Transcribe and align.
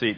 seat. 0.00 0.16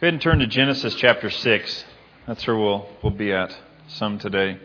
Go 0.00 0.06
ahead 0.06 0.14
and 0.14 0.20
turn 0.22 0.38
to 0.38 0.46
Genesis 0.46 0.94
chapter 0.94 1.28
6. 1.28 1.84
That's 2.26 2.46
where 2.46 2.56
we'll, 2.56 2.88
we'll 3.02 3.12
be 3.12 3.34
at 3.34 3.54
some 3.88 4.18
today. 4.18 4.58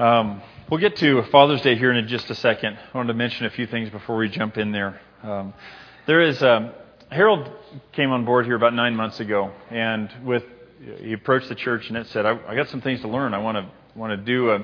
Um, 0.00 0.42
we'll 0.68 0.80
get 0.80 0.96
to 0.96 1.22
Father's 1.30 1.62
Day 1.62 1.76
here 1.76 1.92
in 1.92 2.08
just 2.08 2.28
a 2.28 2.34
second. 2.34 2.76
I 2.76 2.96
wanted 2.98 3.12
to 3.12 3.18
mention 3.18 3.46
a 3.46 3.50
few 3.50 3.68
things 3.68 3.88
before 3.90 4.16
we 4.16 4.30
jump 4.30 4.58
in 4.58 4.72
there. 4.72 5.00
Um, 5.22 5.54
there 6.08 6.22
is, 6.22 6.42
um, 6.42 6.72
Harold 7.08 7.48
came 7.92 8.10
on 8.10 8.24
board 8.24 8.44
here 8.46 8.56
about 8.56 8.74
nine 8.74 8.96
months 8.96 9.20
ago, 9.20 9.52
and 9.70 10.10
with 10.24 10.42
he 10.98 11.12
approached 11.12 11.48
the 11.48 11.54
church 11.54 11.86
and 11.86 11.96
it 11.96 12.08
said, 12.08 12.26
I, 12.26 12.36
I 12.48 12.56
got 12.56 12.68
some 12.68 12.80
things 12.80 13.00
to 13.02 13.08
learn. 13.08 13.32
I 13.32 13.38
want 13.38 13.58
to 13.58 13.70
want 13.94 14.10
to 14.10 14.16
do 14.16 14.50
a, 14.50 14.58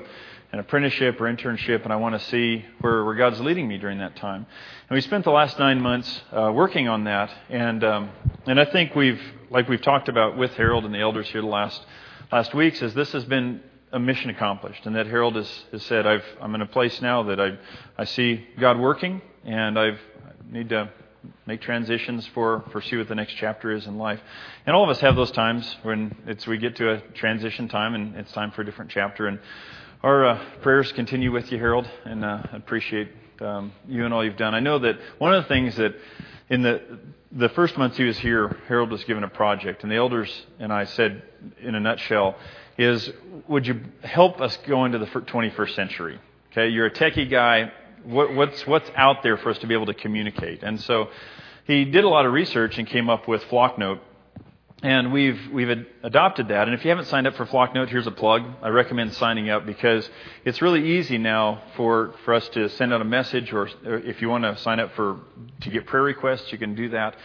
an 0.51 0.59
apprenticeship 0.59 1.21
or 1.21 1.25
internship, 1.25 1.83
and 1.83 1.93
I 1.93 1.97
want 1.97 2.19
to 2.19 2.25
see 2.27 2.65
where, 2.81 3.05
where 3.05 3.15
God's 3.15 3.39
leading 3.39 3.67
me 3.67 3.77
during 3.77 3.99
that 3.99 4.15
time. 4.15 4.47
And 4.89 4.95
we 4.95 5.01
spent 5.01 5.23
the 5.23 5.31
last 5.31 5.59
nine 5.59 5.79
months 5.79 6.21
uh, 6.31 6.51
working 6.53 6.87
on 6.87 7.03
that, 7.03 7.31
and 7.49 7.83
um, 7.83 8.09
and 8.47 8.59
I 8.59 8.65
think 8.65 8.95
we've, 8.95 9.21
like 9.51 9.69
we've 9.69 9.81
talked 9.81 10.09
about 10.09 10.37
with 10.37 10.51
Harold 10.55 10.85
and 10.85 10.93
the 10.93 10.99
elders 10.99 11.29
here 11.29 11.41
the 11.41 11.47
last 11.47 11.85
last 12.31 12.53
weeks, 12.55 12.81
is 12.81 12.93
this 12.95 13.11
has 13.11 13.25
been 13.25 13.61
a 13.91 13.99
mission 13.99 14.29
accomplished, 14.29 14.85
and 14.85 14.95
that 14.95 15.05
Harold 15.05 15.35
has, 15.35 15.65
has 15.71 15.83
said, 15.83 16.07
I've, 16.07 16.25
I'm 16.41 16.55
in 16.55 16.61
a 16.61 16.67
place 16.67 16.99
now 17.01 17.23
that 17.23 17.39
I 17.39 17.57
I 17.97 18.05
see 18.05 18.47
God 18.59 18.79
working, 18.79 19.21
and 19.45 19.77
I've 19.77 19.99
I 20.25 20.51
need 20.51 20.69
to 20.69 20.89
make 21.45 21.61
transitions 21.61 22.27
for, 22.33 22.63
for 22.71 22.81
see 22.81 22.97
what 22.97 23.07
the 23.07 23.15
next 23.15 23.33
chapter 23.33 23.71
is 23.71 23.85
in 23.85 23.97
life. 23.97 24.19
And 24.65 24.75
all 24.75 24.83
of 24.83 24.89
us 24.89 24.99
have 25.01 25.15
those 25.15 25.31
times 25.31 25.75
when 25.83 26.15
it's 26.27 26.47
we 26.47 26.57
get 26.57 26.75
to 26.77 26.93
a 26.93 27.01
transition 27.13 27.67
time 27.67 27.93
and 27.93 28.15
it's 28.15 28.31
time 28.31 28.51
for 28.51 28.61
a 28.61 28.65
different 28.65 28.91
chapter. 28.91 29.27
And 29.27 29.39
our 30.01 30.25
uh, 30.25 30.45
prayers 30.61 30.91
continue 30.93 31.31
with 31.31 31.51
you, 31.51 31.57
Harold, 31.57 31.89
and 32.05 32.23
uh, 32.23 32.41
I 32.51 32.55
appreciate 32.55 33.09
um, 33.41 33.73
you 33.85 34.05
and 34.05 34.13
all 34.13 34.23
you've 34.23 34.37
done. 34.37 34.55
I 34.55 34.61
know 34.61 34.79
that 34.79 34.97
one 35.17 35.33
of 35.33 35.43
the 35.43 35.49
things 35.49 35.75
that 35.75 35.93
in 36.49 36.61
the 36.61 36.99
the 37.31 37.49
first 37.49 37.77
months 37.77 37.97
he 37.97 38.05
was 38.05 38.17
here, 38.17 38.57
Harold 38.67 38.91
was 38.91 39.03
given 39.03 39.23
a 39.23 39.27
project, 39.27 39.83
and 39.83 39.91
the 39.91 39.97
elders 39.97 40.45
and 40.57 40.71
I 40.71 40.85
said, 40.85 41.21
in 41.61 41.75
a 41.75 41.79
nutshell, 41.79 42.37
is 42.77 43.11
would 43.47 43.67
you 43.67 43.81
help 44.01 44.39
us 44.39 44.57
go 44.65 44.85
into 44.85 44.99
the 44.99 45.05
21st 45.05 45.75
century? 45.75 46.19
Okay, 46.51 46.69
you're 46.69 46.85
a 46.85 46.91
techie 46.91 47.29
guy. 47.29 47.71
What, 48.03 48.33
what's 48.33 48.65
what's 48.65 48.89
out 48.95 49.21
there 49.21 49.35
for 49.35 49.49
us 49.49 49.57
to 49.59 49.67
be 49.67 49.73
able 49.73 49.87
to 49.87 49.93
communicate? 49.93 50.63
And 50.63 50.79
so 50.79 51.09
he 51.65 51.83
did 51.83 52.05
a 52.05 52.09
lot 52.09 52.25
of 52.25 52.31
research 52.31 52.77
and 52.77 52.87
came 52.87 53.09
up 53.09 53.27
with 53.27 53.43
Flocknote, 53.43 53.99
and 54.81 55.11
we've 55.11 55.39
we've 55.51 55.85
adopted 56.03 56.47
that. 56.49 56.67
And 56.67 56.73
if 56.73 56.85
you 56.85 56.89
haven't 56.89 57.05
signed 57.05 57.27
up 57.27 57.35
for 57.35 57.45
Flocknote, 57.45 57.89
here's 57.89 58.07
a 58.07 58.11
plug. 58.11 58.43
I 58.61 58.69
recommend 58.69 59.13
signing 59.13 59.49
up 59.49 59.65
because 59.65 60.09
it's 60.45 60.61
really 60.61 60.97
easy 60.97 61.17
now 61.17 61.61
for, 61.75 62.13
for 62.23 62.33
us 62.33 62.47
to 62.49 62.69
send 62.69 62.93
out 62.93 63.01
a 63.01 63.05
message, 63.05 63.51
or, 63.51 63.69
or 63.85 63.97
if 63.97 64.21
you 64.21 64.29
want 64.29 64.45
to 64.45 64.55
sign 64.57 64.79
up 64.79 64.93
for 64.95 65.19
to 65.61 65.69
get 65.69 65.85
prayer 65.85 66.03
requests, 66.03 66.51
you 66.51 66.57
can 66.57 66.75
do 66.75 66.89
that. 66.89 67.15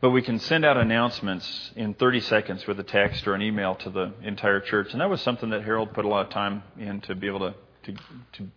But 0.00 0.10
we 0.10 0.22
can 0.22 0.38
send 0.40 0.64
out 0.64 0.76
announcements 0.76 1.70
in 1.76 1.94
30 1.94 2.20
seconds 2.20 2.66
with 2.66 2.78
a 2.80 2.82
text 2.82 3.26
or 3.26 3.34
an 3.34 3.42
email 3.42 3.76
to 3.76 3.90
the 3.90 4.12
entire 4.22 4.60
church, 4.60 4.88
and 4.92 5.00
that 5.00 5.08
was 5.08 5.22
something 5.22 5.50
that 5.50 5.62
Harold 5.62 5.94
put 5.94 6.04
a 6.04 6.08
lot 6.08 6.26
of 6.26 6.32
time 6.32 6.62
in 6.78 7.00
to 7.02 7.14
be 7.14 7.26
able 7.26 7.40
to 7.40 7.54
to, 7.84 7.92
to 8.32 8.48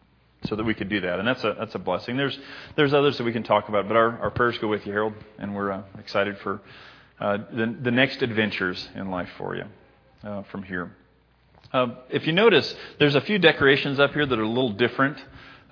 so 0.46 0.56
that 0.56 0.64
we 0.64 0.74
could 0.74 0.90
do 0.90 1.02
that, 1.02 1.20
and 1.20 1.28
that's 1.28 1.44
a 1.44 1.56
that's 1.58 1.76
a 1.76 1.80
blessing. 1.80 2.18
There's 2.18 2.38
there's 2.76 2.94
others 2.94 3.18
that 3.18 3.24
we 3.24 3.34
can 3.34 3.44
talk 3.44 3.70
about, 3.70 3.88
but 3.88 3.96
our, 3.96 4.18
our 4.20 4.32
prayers 4.32 4.58
go 4.58 4.68
with 4.68 4.86
you, 4.86 4.94
Harold, 4.94 5.14
and 5.38 5.56
we're 5.56 5.72
uh, 5.72 5.84
excited 6.00 6.38
for 6.40 6.60
uh, 7.20 7.38
the, 7.52 7.76
the 7.82 7.92
next 7.92 8.22
adventures 8.22 8.88
in 8.96 9.10
life 9.10 9.30
for 9.38 9.56
you 9.56 9.64
uh, 10.24 10.44
from 10.44 10.64
here. 10.64 10.96
Uh, 11.74 11.88
if 12.10 12.28
you 12.28 12.34
notice, 12.34 12.76
there's 13.00 13.16
a 13.16 13.22
few 13.22 13.40
decorations 13.40 14.00
up 14.00 14.14
here 14.14 14.26
that 14.26 14.38
are 14.38 14.44
a 14.44 14.48
little 14.48 14.74
different 14.74 15.18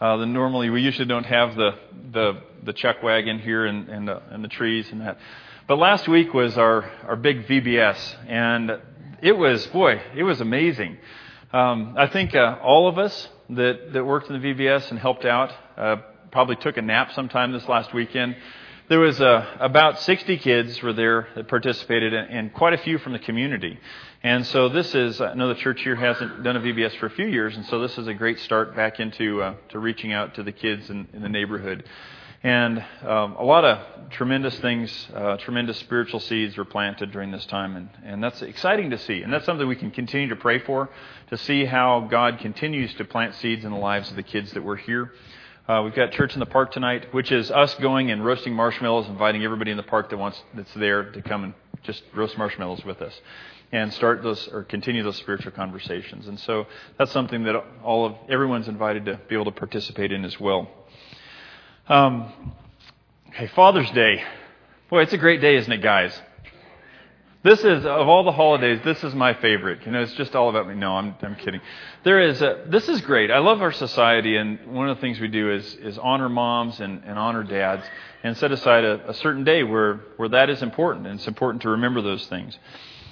uh, 0.01 0.17
than 0.17 0.33
normally. 0.33 0.69
We 0.69 0.81
usually 0.81 1.07
don't 1.07 1.25
have 1.25 1.55
the 1.55 1.77
the, 2.11 2.41
the 2.63 2.73
chuck 2.73 3.03
wagon 3.03 3.39
here 3.39 3.65
and 3.65 3.87
and, 3.89 4.09
uh, 4.09 4.19
and 4.31 4.43
the 4.43 4.47
trees 4.47 4.91
and 4.91 5.01
that. 5.01 5.19
But 5.67 5.77
last 5.77 6.07
week 6.07 6.33
was 6.33 6.57
our 6.57 6.83
our 7.07 7.15
big 7.15 7.47
VBS, 7.47 8.27
and 8.27 8.79
it 9.21 9.33
was 9.33 9.65
boy, 9.67 10.01
it 10.15 10.23
was 10.23 10.41
amazing. 10.41 10.97
Um, 11.53 11.95
I 11.97 12.07
think 12.07 12.35
uh, 12.35 12.57
all 12.61 12.87
of 12.87 12.97
us 12.97 13.29
that 13.51 13.93
that 13.93 14.03
worked 14.03 14.29
in 14.29 14.41
the 14.41 14.53
VBS 14.53 14.89
and 14.89 14.99
helped 14.99 15.25
out 15.25 15.53
probably 16.31 16.57
took 16.57 16.75
a 16.75 16.81
nap 16.81 17.13
sometime 17.13 17.53
this 17.53 17.67
last 17.69 17.93
weekend 17.93 18.35
there 18.87 18.99
was 18.99 19.19
uh, 19.19 19.45
about 19.59 19.99
60 20.01 20.37
kids 20.37 20.81
were 20.83 20.93
there 20.93 21.27
that 21.35 21.47
participated, 21.47 22.13
and 22.13 22.53
quite 22.53 22.73
a 22.73 22.77
few 22.77 22.99
from 22.99 23.13
the 23.13 23.19
community. 23.19 23.79
And 24.21 24.45
so 24.45 24.69
this 24.69 24.93
is, 24.93 25.19
I 25.21 25.33
know 25.33 25.47
the 25.47 25.55
church 25.55 25.81
here 25.81 25.95
hasn't 25.95 26.43
done 26.43 26.55
a 26.55 26.59
VBS 26.59 26.97
for 26.97 27.07
a 27.07 27.09
few 27.09 27.25
years, 27.25 27.55
and 27.55 27.65
so 27.65 27.79
this 27.79 27.97
is 27.97 28.07
a 28.07 28.13
great 28.13 28.39
start 28.39 28.75
back 28.75 28.99
into 28.99 29.41
uh, 29.41 29.55
to 29.69 29.79
reaching 29.79 30.13
out 30.13 30.35
to 30.35 30.43
the 30.43 30.51
kids 30.51 30.89
in, 30.89 31.07
in 31.13 31.23
the 31.23 31.29
neighborhood. 31.29 31.83
And 32.43 32.77
um, 33.01 33.35
a 33.37 33.43
lot 33.43 33.65
of 33.65 34.11
tremendous 34.11 34.55
things, 34.59 35.07
uh, 35.15 35.37
tremendous 35.37 35.79
spiritual 35.79 36.19
seeds 36.19 36.55
were 36.55 36.65
planted 36.65 37.11
during 37.11 37.31
this 37.31 37.45
time, 37.47 37.75
and, 37.75 37.89
and 38.03 38.23
that's 38.23 38.43
exciting 38.43 38.91
to 38.91 38.99
see. 38.99 39.23
And 39.23 39.33
that's 39.33 39.45
something 39.45 39.67
we 39.67 39.75
can 39.75 39.89
continue 39.89 40.29
to 40.29 40.35
pray 40.35 40.59
for, 40.59 40.89
to 41.31 41.37
see 41.39 41.65
how 41.65 42.01
God 42.01 42.37
continues 42.37 42.93
to 42.95 43.05
plant 43.05 43.33
seeds 43.33 43.65
in 43.65 43.71
the 43.71 43.79
lives 43.79 44.11
of 44.11 44.15
the 44.15 44.23
kids 44.23 44.53
that 44.53 44.63
were 44.63 44.77
here. 44.77 45.11
Uh, 45.67 45.81
we've 45.83 45.95
got 45.95 46.11
church 46.11 46.35
in 46.35 46.39
the 46.39 46.45
park 46.45 46.71
tonight, 46.71 47.11
which 47.11 47.31
is 47.31 47.49
us 47.49 47.73
going 47.75 48.11
and 48.11 48.23
roasting 48.23 48.53
marshmallows, 48.53 49.07
inviting 49.07 49.43
everybody 49.43 49.71
in 49.71 49.77
the 49.77 49.83
park 49.83 50.11
that 50.11 50.17
wants 50.17 50.39
that's 50.53 50.71
there 50.75 51.11
to 51.11 51.23
come 51.23 51.43
and 51.43 51.55
just 51.81 52.03
roast 52.13 52.37
marshmallows 52.37 52.85
with 52.85 53.01
us, 53.01 53.19
and 53.71 53.91
start 53.91 54.21
those 54.21 54.47
or 54.49 54.63
continue 54.63 55.01
those 55.01 55.17
spiritual 55.17 55.51
conversations. 55.51 56.27
And 56.27 56.39
so 56.39 56.67
that's 56.99 57.11
something 57.11 57.45
that 57.45 57.55
all 57.83 58.05
of 58.05 58.13
everyone's 58.29 58.67
invited 58.67 59.05
to 59.05 59.19
be 59.27 59.33
able 59.33 59.45
to 59.45 59.51
participate 59.51 60.11
in 60.11 60.23
as 60.23 60.39
well. 60.39 60.69
Um, 61.87 62.53
okay, 63.29 63.47
Father's 63.47 63.89
Day, 63.89 64.23
boy, 64.91 65.01
it's 65.01 65.13
a 65.13 65.17
great 65.17 65.41
day, 65.41 65.55
isn't 65.55 65.71
it, 65.71 65.81
guys? 65.81 66.13
This 67.45 67.59
is 67.59 67.85
of 67.85 68.07
all 68.07 68.23
the 68.23 68.31
holidays, 68.31 68.79
this 68.83 69.03
is 69.03 69.13
my 69.13 69.35
favorite. 69.35 69.85
You 69.85 69.91
know, 69.91 70.01
it's 70.01 70.13
just 70.13 70.35
all 70.35 70.49
about 70.49 70.67
me. 70.67 70.73
No, 70.73 70.93
I'm 70.93 71.13
I'm 71.21 71.35
kidding. 71.35 71.61
There 72.03 72.19
is 72.19 72.41
a, 72.41 72.65
this 72.65 72.89
is 72.89 73.01
great. 73.01 73.29
I 73.29 73.37
love 73.37 73.61
our 73.61 73.71
society, 73.71 74.35
and 74.35 74.73
one 74.73 74.89
of 74.89 74.97
the 74.97 75.01
things 75.01 75.19
we 75.19 75.27
do 75.27 75.51
is 75.53 75.75
is 75.75 75.99
honor 75.99 76.27
moms 76.27 76.79
and, 76.79 77.03
and 77.03 77.19
honor 77.19 77.43
dads, 77.43 77.83
and 78.23 78.35
set 78.35 78.51
aside 78.51 78.83
a, 78.83 79.11
a 79.11 79.13
certain 79.13 79.43
day 79.43 79.61
where 79.61 79.99
where 80.17 80.29
that 80.29 80.49
is 80.49 80.63
important, 80.63 81.05
and 81.05 81.19
it's 81.19 81.27
important 81.27 81.61
to 81.61 81.69
remember 81.69 82.01
those 82.01 82.25
things. 82.25 82.57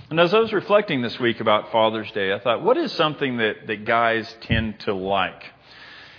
And 0.09 0.19
as 0.19 0.33
I 0.33 0.39
was 0.39 0.51
reflecting 0.51 1.03
this 1.03 1.19
week 1.19 1.39
about 1.39 1.71
Father's 1.71 2.09
Day, 2.13 2.33
I 2.33 2.39
thought, 2.39 2.63
what 2.63 2.75
is 2.75 2.91
something 2.93 3.37
that 3.37 3.67
that 3.67 3.85
guys 3.85 4.35
tend 4.41 4.79
to 4.79 4.95
like? 4.95 5.43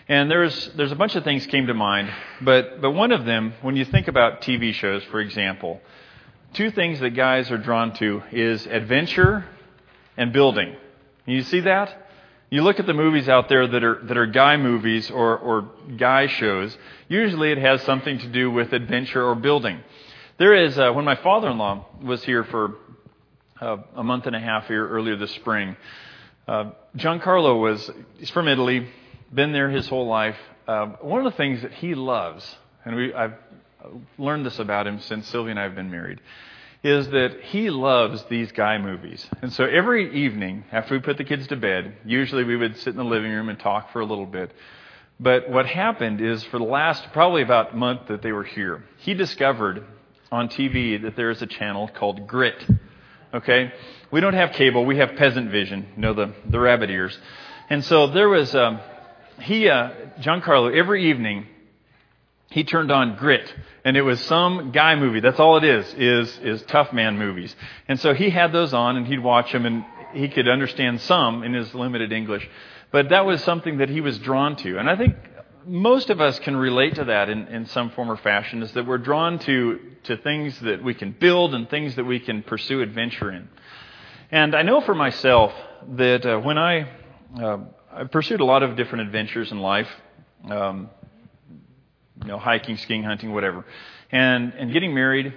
And 0.07 0.31
there's 0.31 0.69
there's 0.77 0.93
a 0.93 0.97
bunch 0.97 1.17
of 1.17 1.25
things 1.25 1.49
came 1.49 1.67
to 1.67 1.75
mind, 1.75 2.13
but 2.43 2.81
but 2.81 2.93
one 2.93 3.11
of 3.11 3.25
them, 3.25 3.55
when 3.63 3.75
you 3.75 3.85
think 3.85 4.07
about 4.07 4.41
TV 4.41 4.73
shows, 4.73 5.03
for 5.11 5.19
example 5.19 5.81
two 6.55 6.71
things 6.71 7.01
that 7.01 7.11
guys 7.11 7.51
are 7.51 7.59
drawn 7.59 7.93
to 7.95 8.23
is 8.33 8.67
adventure 8.67 9.45
and 10.17 10.33
building. 10.33 10.77
You 11.27 11.43
see 11.43 11.61
that? 11.61 12.09
You 12.51 12.63
look 12.63 12.79
at 12.79 12.87
the 12.87 12.95
movies 12.95 13.29
out 13.29 13.49
there 13.49 13.67
that 13.67 13.83
are 13.83 14.01
that 14.05 14.17
are 14.17 14.27
guy 14.27 14.57
movies 14.57 15.11
or, 15.11 15.37
or 15.37 15.71
guy 15.97 16.29
shows. 16.29 16.77
Usually, 17.09 17.51
it 17.51 17.59
has 17.59 17.83
something 17.83 18.19
to 18.19 18.29
do 18.29 18.51
with 18.51 18.73
adventure 18.73 19.25
or 19.25 19.35
building. 19.35 19.81
There 20.39 20.55
is 20.55 20.79
uh, 20.79 20.93
when 20.93 21.05
my 21.05 21.17
father-in-law 21.17 21.87
was 22.03 22.23
here 22.25 22.45
for 22.45 22.77
uh, 23.61 23.79
a 23.97 24.05
month 24.05 24.27
and 24.27 24.37
a 24.37 24.41
half 24.41 24.69
here 24.69 24.87
earlier 24.89 25.17
this 25.17 25.33
spring. 25.33 25.77
Uh, 26.47 26.71
Giancarlo 26.97 27.61
was 27.61 27.91
he's 28.19 28.31
from 28.31 28.47
Italy, 28.47 28.89
been 29.33 29.53
there 29.53 29.71
his 29.71 29.89
whole 29.89 30.07
life. 30.07 30.37
Uh, 30.69 30.87
one 31.01 31.25
of 31.25 31.33
the 31.33 31.37
things 31.37 31.63
that 31.63 31.73
he 31.73 31.95
loves, 31.95 32.57
and 32.85 32.95
we, 32.95 33.13
I've 33.15 33.35
learned 34.19 34.47
this 34.47 34.59
about 34.59 34.87
him 34.87 35.01
since 35.01 35.29
Sylvia 35.29 35.53
and 35.53 35.61
I 35.61 35.65
have 35.65 35.75
been 35.75 35.91
married, 35.91 36.21
is 36.83 37.09
that 37.09 37.41
he 37.45 37.71
loves 37.71 38.23
these 38.25 38.53
guy 38.53 38.79
movies. 38.79 39.27
And 39.41 39.53
so 39.53 39.65
every 39.65 40.25
evening, 40.25 40.65
after 40.71 40.95
we 40.95 41.01
put 41.01 41.17
the 41.17 41.25
kids 41.25 41.47
to 41.49 41.57
bed, 41.57 41.97
usually 42.05 42.45
we 42.45 42.57
would 42.57 42.77
sit 42.79 42.89
in 42.89 42.97
the 42.97 43.05
living 43.05 43.33
room 43.33 43.49
and 43.49 43.59
talk 43.59 43.93
for 43.93 44.01
a 44.01 44.05
little 44.05 44.27
bit. 44.27 44.53
But 45.19 45.49
what 45.49 45.67
happened 45.67 46.21
is 46.21 46.43
for 46.45 46.59
the 46.59 46.65
last 46.65 47.13
probably 47.13 47.43
about 47.43 47.77
month 47.77 48.09
that 48.09 48.21
they 48.21 48.33
were 48.33 48.45
here, 48.45 48.85
he 48.99 49.15
discovered 49.15 49.85
on 50.31 50.49
TV 50.49 51.01
that 51.03 51.17
there 51.17 51.31
is 51.31 51.41
a 51.41 51.47
channel 51.47 51.89
called 51.89 52.27
Grit. 52.27 52.63
Okay? 53.33 53.73
We 54.11 54.21
don't 54.21 54.35
have 54.35 54.53
cable, 54.53 54.85
we 54.85 54.99
have 54.99 55.17
peasant 55.17 55.51
vision, 55.51 55.87
you 55.97 56.03
know, 56.03 56.15
the, 56.15 56.35
the 56.47 56.59
rabbit 56.59 56.91
ears. 56.91 57.19
And 57.71 57.85
so 57.85 58.09
there 58.09 58.29
was, 58.29 58.55
um, 58.55 58.81
he, 59.41 59.69
uh, 59.69 59.91
Giancarlo, 60.21 60.77
every 60.77 61.11
evening 61.11 61.47
he 62.51 62.63
turned 62.65 62.93
on 62.93 63.17
Grit, 63.17 63.53
and 63.85 63.97
it 63.97 64.03
was 64.03 64.21
some 64.21 64.71
guy 64.71 64.95
movie. 64.95 65.21
That's 65.21 65.41
all 65.41 65.57
it 65.57 65.65
is, 65.65 65.93
is, 65.95 66.39
is 66.39 66.63
tough 66.63 66.93
man 66.93 67.19
movies. 67.19 67.55
And 67.89 67.99
so 67.99 68.15
he 68.15 68.31
had 68.31 68.53
those 68.53 68.73
on, 68.73 68.97
and 68.97 69.07
he'd 69.07 69.19
watch 69.19 69.51
them, 69.53 69.67
and 69.67 69.85
he 70.13 70.29
could 70.29 70.49
understand 70.49 71.01
some 71.01 71.43
in 71.43 71.53
his 71.53 71.75
limited 71.75 72.13
English. 72.13 72.49
But 72.93 73.09
that 73.09 73.27
was 73.27 73.43
something 73.43 73.79
that 73.79 73.89
he 73.89 74.01
was 74.01 74.19
drawn 74.19 74.55
to. 74.57 74.79
And 74.79 74.89
I 74.89 74.97
think 74.97 75.17
most 75.67 76.11
of 76.11 76.21
us 76.21 76.39
can 76.39 76.57
relate 76.57 76.95
to 76.97 77.05
that 77.07 77.29
in, 77.29 77.49
in 77.49 77.67
some 77.67 77.91
form 77.91 78.11
or 78.11 78.17
fashion, 78.17 78.63
is 78.63 78.71
that 78.73 78.87
we're 78.87 78.99
drawn 78.99 79.39
to, 79.41 79.81
to 80.05 80.17
things 80.19 80.59
that 80.61 80.85
we 80.85 80.95
can 80.95 81.11
build 81.11 81.55
and 81.55 81.69
things 81.69 81.97
that 81.97 82.05
we 82.05 82.21
can 82.21 82.43
pursue 82.43 82.83
adventure 82.83 83.33
in. 83.33 83.49
And 84.31 84.55
I 84.55 84.63
know 84.63 84.81
for 84.81 84.95
myself 84.95 85.53
that 85.97 86.25
uh, 86.25 86.39
when 86.39 86.59
I, 86.59 86.89
uh, 87.41 87.59
I 87.93 88.05
pursued 88.05 88.41
a 88.41 88.45
lot 88.45 88.63
of 88.63 88.77
different 88.77 89.07
adventures 89.07 89.51
in 89.51 89.59
life, 89.59 89.89
um, 90.51 90.91
you 92.21 92.29
know, 92.29 92.39
hiking, 92.39 92.77
skiing, 92.77 93.03
hunting, 93.03 93.33
whatever, 93.33 93.65
and 94.11 94.53
and 94.55 94.73
getting 94.73 94.95
married. 94.95 95.35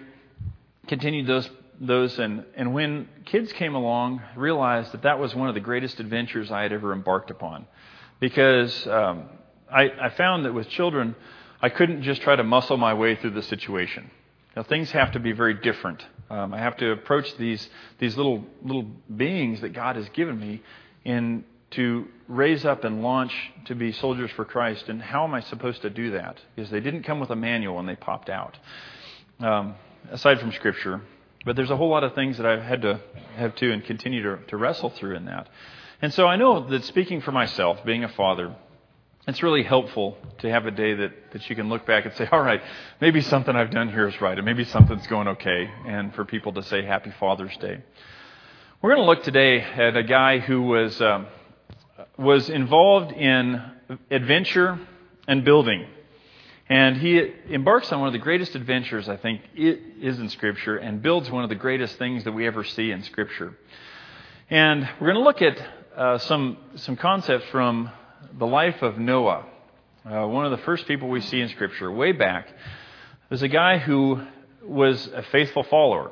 Continued 0.88 1.28
those 1.28 1.50
those 1.80 2.18
and 2.20 2.46
and 2.56 2.74
when 2.74 3.08
kids 3.26 3.52
came 3.54 3.76
along, 3.76 4.22
realized 4.36 4.92
that 4.94 5.04
that 5.04 5.20
was 5.20 5.36
one 5.36 5.50
of 5.50 5.56
the 5.56 5.62
greatest 5.62 6.00
adventures 6.00 6.52
I 6.52 6.62
had 6.62 6.72
ever 6.72 6.94
embarked 6.94 7.32
upon, 7.32 7.68
because 8.20 8.88
um, 8.88 9.30
I, 9.72 9.90
I 10.02 10.10
found 10.10 10.46
that 10.46 10.54
with 10.54 10.70
children, 10.70 11.16
I 11.62 11.70
couldn't 11.70 12.04
just 12.04 12.22
try 12.22 12.36
to 12.36 12.44
muscle 12.44 12.78
my 12.78 12.94
way 12.94 13.16
through 13.16 13.32
the 13.32 13.42
situation. 13.44 14.10
Now 14.56 14.64
things 14.64 14.92
have 14.92 15.12
to 15.12 15.20
be 15.20 15.34
very 15.34 15.56
different. 15.56 16.06
Um, 16.30 16.54
I 16.54 16.60
have 16.60 16.78
to 16.78 16.92
approach 16.92 17.36
these 17.38 17.70
these 18.00 18.16
little 18.18 18.46
little 18.64 18.88
beings 19.16 19.62
that 19.62 19.74
God 19.74 19.96
has 19.98 20.08
given 20.10 20.40
me 20.40 20.62
in 21.04 21.44
to 21.72 22.08
raise 22.28 22.66
up 22.66 22.84
and 22.84 23.04
launch 23.04 23.34
to 23.66 23.76
be 23.76 23.92
soldiers 23.92 24.32
for 24.32 24.46
Christ. 24.46 24.90
And 24.90 25.02
how 25.02 25.24
am 25.24 25.34
I 25.34 25.42
supposed 25.42 25.82
to 25.82 25.90
do 25.90 26.12
that? 26.12 26.38
Because 26.56 26.72
they 26.72 26.80
didn't 26.80 27.04
come 27.04 27.20
with 27.20 27.30
a 27.30 27.36
manual 27.36 27.80
and 27.80 27.88
they 27.88 27.96
popped 27.96 28.30
out. 28.30 28.58
Um, 29.40 29.76
aside 30.12 30.40
from 30.40 30.52
Scripture, 30.52 31.02
but 31.46 31.56
there's 31.56 31.70
a 31.70 31.78
whole 31.78 31.90
lot 31.90 32.04
of 32.04 32.16
things 32.16 32.38
that 32.38 32.46
I've 32.46 32.64
had 32.64 32.82
to 32.82 33.00
have 33.36 33.56
to 33.56 33.72
and 33.72 33.84
continue 33.84 34.24
to, 34.24 34.38
to 34.48 34.58
wrestle 34.58 34.90
through 34.90 35.16
in 35.16 35.26
that. 35.26 35.48
And 36.02 36.14
so 36.14 36.28
I 36.28 36.36
know 36.36 36.68
that 36.70 36.84
speaking 36.86 37.22
for 37.22 37.32
myself, 37.32 37.84
being 37.86 38.04
a 38.04 38.10
father, 38.10 38.56
it's 39.28 39.44
really 39.44 39.64
helpful 39.64 40.18
to 40.40 40.50
have 40.50 40.66
a 40.66 40.72
day 40.72 40.94
that, 40.94 41.12
that 41.34 41.50
you 41.50 41.56
can 41.56 41.70
look 41.70 41.86
back 41.86 42.06
and 42.06 42.14
say, 42.16 42.28
all 42.32 42.42
right, 42.42 42.62
maybe 43.02 43.22
something 43.22 43.56
I've 43.56 43.72
done 43.72 43.90
here 43.90 44.08
is 44.08 44.20
right, 44.22 44.38
and 44.38 44.46
maybe 44.46 44.64
something's 44.64 45.06
going 45.08 45.28
okay, 45.28 45.70
and 45.86 46.14
for 46.16 46.24
people 46.24 46.54
to 46.54 46.64
say 46.64 46.84
Happy 46.84 47.12
Father's 47.20 47.56
Day. 47.58 47.84
We're 48.82 48.96
going 48.96 49.06
to 49.06 49.10
look 49.10 49.24
today 49.24 49.60
at 49.60 49.98
a 49.98 50.04
guy 50.04 50.40
who 50.40 50.62
was, 50.62 51.02
um, 51.02 51.28
was 52.18 52.50
involved 52.50 53.12
in 53.12 53.62
adventure 54.12 54.80
and 55.28 55.44
building. 55.44 55.88
And 56.70 56.98
he 56.98 57.32
embarks 57.50 57.92
on 57.92 58.00
one 58.00 58.08
of 58.08 58.14
the 58.14 58.20
greatest 58.20 58.56
adventures, 58.56 59.08
I 59.08 59.16
think, 59.16 59.42
is 59.56 60.20
in 60.20 60.30
Scripture, 60.30 60.78
and 60.78 61.02
builds 61.02 61.32
one 61.32 61.44
of 61.44 61.50
the 61.50 61.56
greatest 61.56 61.98
things 61.98 62.26
that 62.26 62.34
we 62.34 62.46
ever 62.46 62.64
see 62.64 62.92
in 62.92 63.04
Scripture. 63.04 63.58
And 64.50 64.88
we're 65.00 65.14
going 65.14 65.16
to 65.16 65.24
look 65.24 65.42
at 65.42 65.58
uh, 65.96 66.18
some, 66.18 66.58
some 66.76 66.98
concepts 66.98 67.46
from 67.52 67.90
the 68.38 68.46
life 68.46 68.82
of 68.82 68.98
Noah, 68.98 69.46
uh, 70.06 70.28
one 70.28 70.46
of 70.46 70.52
the 70.52 70.64
first 70.66 70.88
people 70.88 71.10
we 71.10 71.22
see 71.22 71.40
in 71.40 71.50
Scripture, 71.50 71.92
way 71.92 72.12
back, 72.12 72.48
There's 73.30 73.42
a 73.42 73.50
guy 73.50 73.78
who 73.78 74.22
was 74.64 75.08
a 75.08 75.22
faithful 75.24 75.64
follower. 75.64 76.12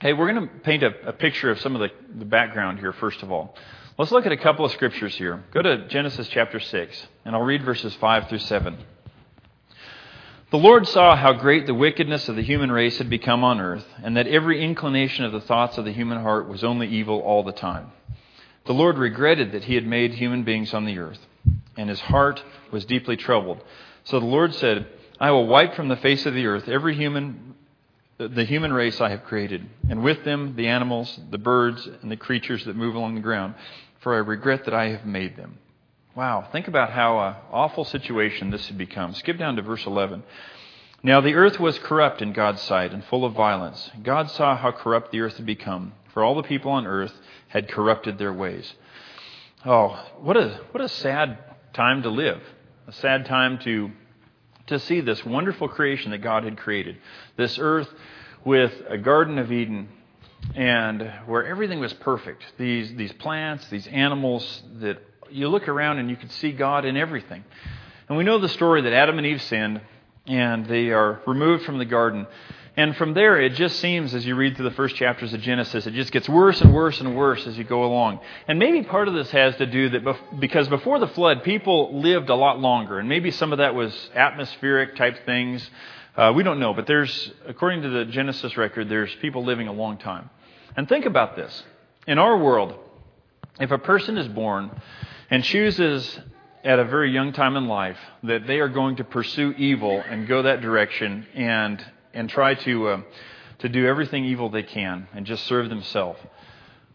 Hey, 0.00 0.12
we're 0.12 0.32
going 0.32 0.48
to 0.48 0.54
paint 0.64 0.82
a, 0.82 1.08
a 1.08 1.12
picture 1.12 1.52
of 1.52 1.60
some 1.60 1.76
of 1.76 1.80
the, 1.80 1.90
the 2.18 2.24
background 2.24 2.80
here, 2.80 2.92
first 2.92 3.22
of 3.22 3.30
all. 3.30 3.54
Let's 3.98 4.12
look 4.12 4.26
at 4.26 4.32
a 4.32 4.36
couple 4.36 4.62
of 4.66 4.72
scriptures 4.72 5.16
here. 5.16 5.42
Go 5.52 5.62
to 5.62 5.88
Genesis 5.88 6.28
chapter 6.28 6.60
6, 6.60 7.06
and 7.24 7.34
I'll 7.34 7.40
read 7.40 7.64
verses 7.64 7.94
5 7.94 8.28
through 8.28 8.40
7. 8.40 8.76
The 10.50 10.58
Lord 10.58 10.86
saw 10.86 11.16
how 11.16 11.32
great 11.32 11.64
the 11.64 11.72
wickedness 11.72 12.28
of 12.28 12.36
the 12.36 12.42
human 12.42 12.70
race 12.70 12.98
had 12.98 13.08
become 13.08 13.42
on 13.42 13.58
earth, 13.58 13.86
and 14.02 14.14
that 14.18 14.26
every 14.26 14.62
inclination 14.62 15.24
of 15.24 15.32
the 15.32 15.40
thoughts 15.40 15.78
of 15.78 15.86
the 15.86 15.94
human 15.94 16.20
heart 16.20 16.46
was 16.46 16.62
only 16.62 16.88
evil 16.88 17.20
all 17.20 17.42
the 17.42 17.52
time. 17.52 17.90
The 18.66 18.74
Lord 18.74 18.98
regretted 18.98 19.52
that 19.52 19.64
he 19.64 19.76
had 19.76 19.86
made 19.86 20.12
human 20.12 20.44
beings 20.44 20.74
on 20.74 20.84
the 20.84 20.98
earth, 20.98 21.26
and 21.78 21.88
his 21.88 22.00
heart 22.00 22.42
was 22.70 22.84
deeply 22.84 23.16
troubled. 23.16 23.62
So 24.04 24.20
the 24.20 24.26
Lord 24.26 24.52
said, 24.52 24.88
I 25.18 25.30
will 25.30 25.46
wipe 25.46 25.74
from 25.74 25.88
the 25.88 25.96
face 25.96 26.26
of 26.26 26.34
the 26.34 26.44
earth 26.44 26.68
every 26.68 26.94
human 26.94 27.54
the 28.18 28.44
human 28.44 28.72
race 28.72 28.98
I 29.00 29.10
have 29.10 29.24
created, 29.24 29.68
and 29.90 30.02
with 30.02 30.24
them 30.24 30.56
the 30.56 30.68
animals, 30.68 31.20
the 31.30 31.36
birds, 31.36 31.86
and 32.00 32.10
the 32.10 32.16
creatures 32.16 32.64
that 32.64 32.74
move 32.74 32.94
along 32.94 33.14
the 33.14 33.20
ground, 33.20 33.54
for 34.00 34.14
I 34.14 34.18
regret 34.18 34.64
that 34.64 34.74
I 34.74 34.88
have 34.90 35.06
made 35.06 35.36
them. 35.36 35.58
Wow, 36.14 36.48
think 36.50 36.66
about 36.66 36.90
how 36.90 37.18
uh, 37.18 37.36
awful 37.52 37.84
situation 37.84 38.50
this 38.50 38.68
had 38.68 38.78
become. 38.78 39.14
Skip 39.14 39.38
down 39.38 39.56
to 39.56 39.62
verse 39.62 39.84
11. 39.84 40.22
Now 41.02 41.20
the 41.20 41.34
earth 41.34 41.60
was 41.60 41.78
corrupt 41.78 42.22
in 42.22 42.32
God's 42.32 42.62
sight 42.62 42.92
and 42.92 43.04
full 43.04 43.24
of 43.24 43.34
violence. 43.34 43.90
God 44.02 44.30
saw 44.30 44.56
how 44.56 44.72
corrupt 44.72 45.12
the 45.12 45.20
earth 45.20 45.36
had 45.36 45.46
become, 45.46 45.92
for 46.12 46.24
all 46.24 46.34
the 46.34 46.42
people 46.42 46.72
on 46.72 46.86
earth 46.86 47.12
had 47.48 47.68
corrupted 47.68 48.18
their 48.18 48.32
ways. 48.32 48.74
Oh, 49.64 50.02
what 50.20 50.36
a, 50.36 50.60
what 50.70 50.82
a 50.82 50.88
sad 50.88 51.38
time 51.74 52.02
to 52.02 52.08
live. 52.08 52.40
A 52.86 52.92
sad 52.92 53.26
time 53.26 53.58
to, 53.58 53.90
to 54.68 54.78
see 54.78 55.00
this 55.00 55.24
wonderful 55.24 55.68
creation 55.68 56.12
that 56.12 56.22
God 56.22 56.44
had 56.44 56.56
created. 56.56 56.96
This 57.36 57.58
earth 57.58 57.88
with 58.44 58.72
a 58.88 58.96
Garden 58.96 59.38
of 59.38 59.52
Eden 59.52 59.88
and 60.54 61.12
where 61.26 61.46
everything 61.46 61.80
was 61.80 61.92
perfect. 61.94 62.44
These, 62.58 62.94
these 62.94 63.12
plants, 63.12 63.68
these 63.68 63.86
animals 63.86 64.62
that 64.80 64.98
you 65.30 65.48
look 65.48 65.68
around 65.68 65.98
and 65.98 66.08
you 66.08 66.16
can 66.16 66.30
see 66.30 66.52
God 66.52 66.84
in 66.84 66.96
everything. 66.96 67.44
And 68.08 68.16
we 68.16 68.24
know 68.24 68.38
the 68.38 68.48
story 68.48 68.82
that 68.82 68.92
Adam 68.92 69.18
and 69.18 69.26
Eve 69.26 69.42
sinned 69.42 69.80
and 70.26 70.66
they 70.66 70.90
are 70.90 71.20
removed 71.26 71.64
from 71.64 71.78
the 71.78 71.84
garden. 71.84 72.26
And 72.78 72.94
from 72.96 73.14
there, 73.14 73.40
it 73.40 73.54
just 73.54 73.80
seems, 73.80 74.14
as 74.14 74.26
you 74.26 74.34
read 74.34 74.56
through 74.56 74.68
the 74.68 74.74
first 74.74 74.96
chapters 74.96 75.32
of 75.32 75.40
Genesis, 75.40 75.86
it 75.86 75.94
just 75.94 76.12
gets 76.12 76.28
worse 76.28 76.60
and 76.60 76.74
worse 76.74 77.00
and 77.00 77.16
worse 77.16 77.46
as 77.46 77.56
you 77.56 77.64
go 77.64 77.84
along. 77.84 78.20
And 78.46 78.58
maybe 78.58 78.82
part 78.82 79.08
of 79.08 79.14
this 79.14 79.30
has 79.30 79.56
to 79.56 79.66
do 79.66 79.88
that 79.90 80.38
because 80.38 80.68
before 80.68 80.98
the 80.98 81.08
flood, 81.08 81.42
people 81.42 82.00
lived 82.00 82.28
a 82.28 82.34
lot 82.34 82.60
longer. 82.60 82.98
And 82.98 83.08
maybe 83.08 83.30
some 83.30 83.52
of 83.52 83.58
that 83.58 83.74
was 83.74 84.10
atmospheric 84.14 84.94
type 84.96 85.24
things. 85.24 85.68
Uh, 86.16 86.34
we 86.36 86.42
don't 86.42 86.60
know. 86.60 86.74
But 86.74 86.86
there's, 86.86 87.32
according 87.46 87.80
to 87.82 87.88
the 87.88 88.04
Genesis 88.04 88.58
record, 88.58 88.90
there's 88.90 89.14
people 89.22 89.42
living 89.42 89.68
a 89.68 89.72
long 89.72 89.96
time. 89.96 90.28
And 90.76 90.88
think 90.88 91.06
about 91.06 91.36
this. 91.36 91.64
In 92.06 92.18
our 92.18 92.36
world, 92.36 92.74
if 93.58 93.70
a 93.70 93.78
person 93.78 94.18
is 94.18 94.28
born 94.28 94.70
and 95.30 95.42
chooses 95.42 96.20
at 96.62 96.78
a 96.78 96.84
very 96.84 97.12
young 97.12 97.32
time 97.32 97.56
in 97.56 97.66
life 97.66 97.98
that 98.22 98.46
they 98.46 98.60
are 98.60 98.68
going 98.68 98.96
to 98.96 99.04
pursue 99.04 99.52
evil 99.52 100.02
and 100.08 100.28
go 100.28 100.42
that 100.42 100.60
direction 100.60 101.26
and 101.34 101.84
and 102.16 102.30
try 102.30 102.54
to, 102.54 102.88
uh, 102.88 103.00
to 103.58 103.68
do 103.68 103.86
everything 103.86 104.24
evil 104.24 104.48
they 104.48 104.62
can 104.62 105.06
and 105.14 105.26
just 105.26 105.44
serve 105.44 105.68
themselves. 105.68 106.18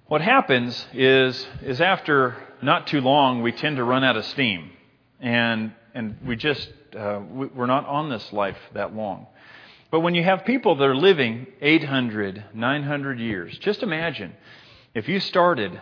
What 0.07 0.22
happens 0.22 0.86
is, 0.94 1.48
is 1.62 1.80
after 1.80 2.36
not 2.62 2.88
too 2.88 3.01
long, 3.01 3.44
we 3.44 3.51
tend 3.51 3.77
to 3.77 3.84
run 3.84 4.04
out 4.04 4.18
of 4.18 4.25
steam. 4.25 4.72
And, 5.19 5.74
and 5.94 6.18
we 6.25 6.36
just, 6.36 6.69
uh, 6.98 7.22
we're 7.31 7.68
not 7.68 7.86
on 7.86 8.10
this 8.10 8.34
life 8.34 8.57
that 8.74 8.95
long. 8.95 9.27
But 9.92 10.00
when 10.00 10.16
you 10.16 10.24
have 10.24 10.46
people 10.46 10.76
that 10.78 10.86
are 10.86 10.96
living 10.96 11.48
800, 11.62 12.46
900 12.54 13.20
years, 13.20 13.58
just 13.60 13.84
imagine 13.84 14.34
if 14.96 15.10
you 15.10 15.20
started 15.20 15.80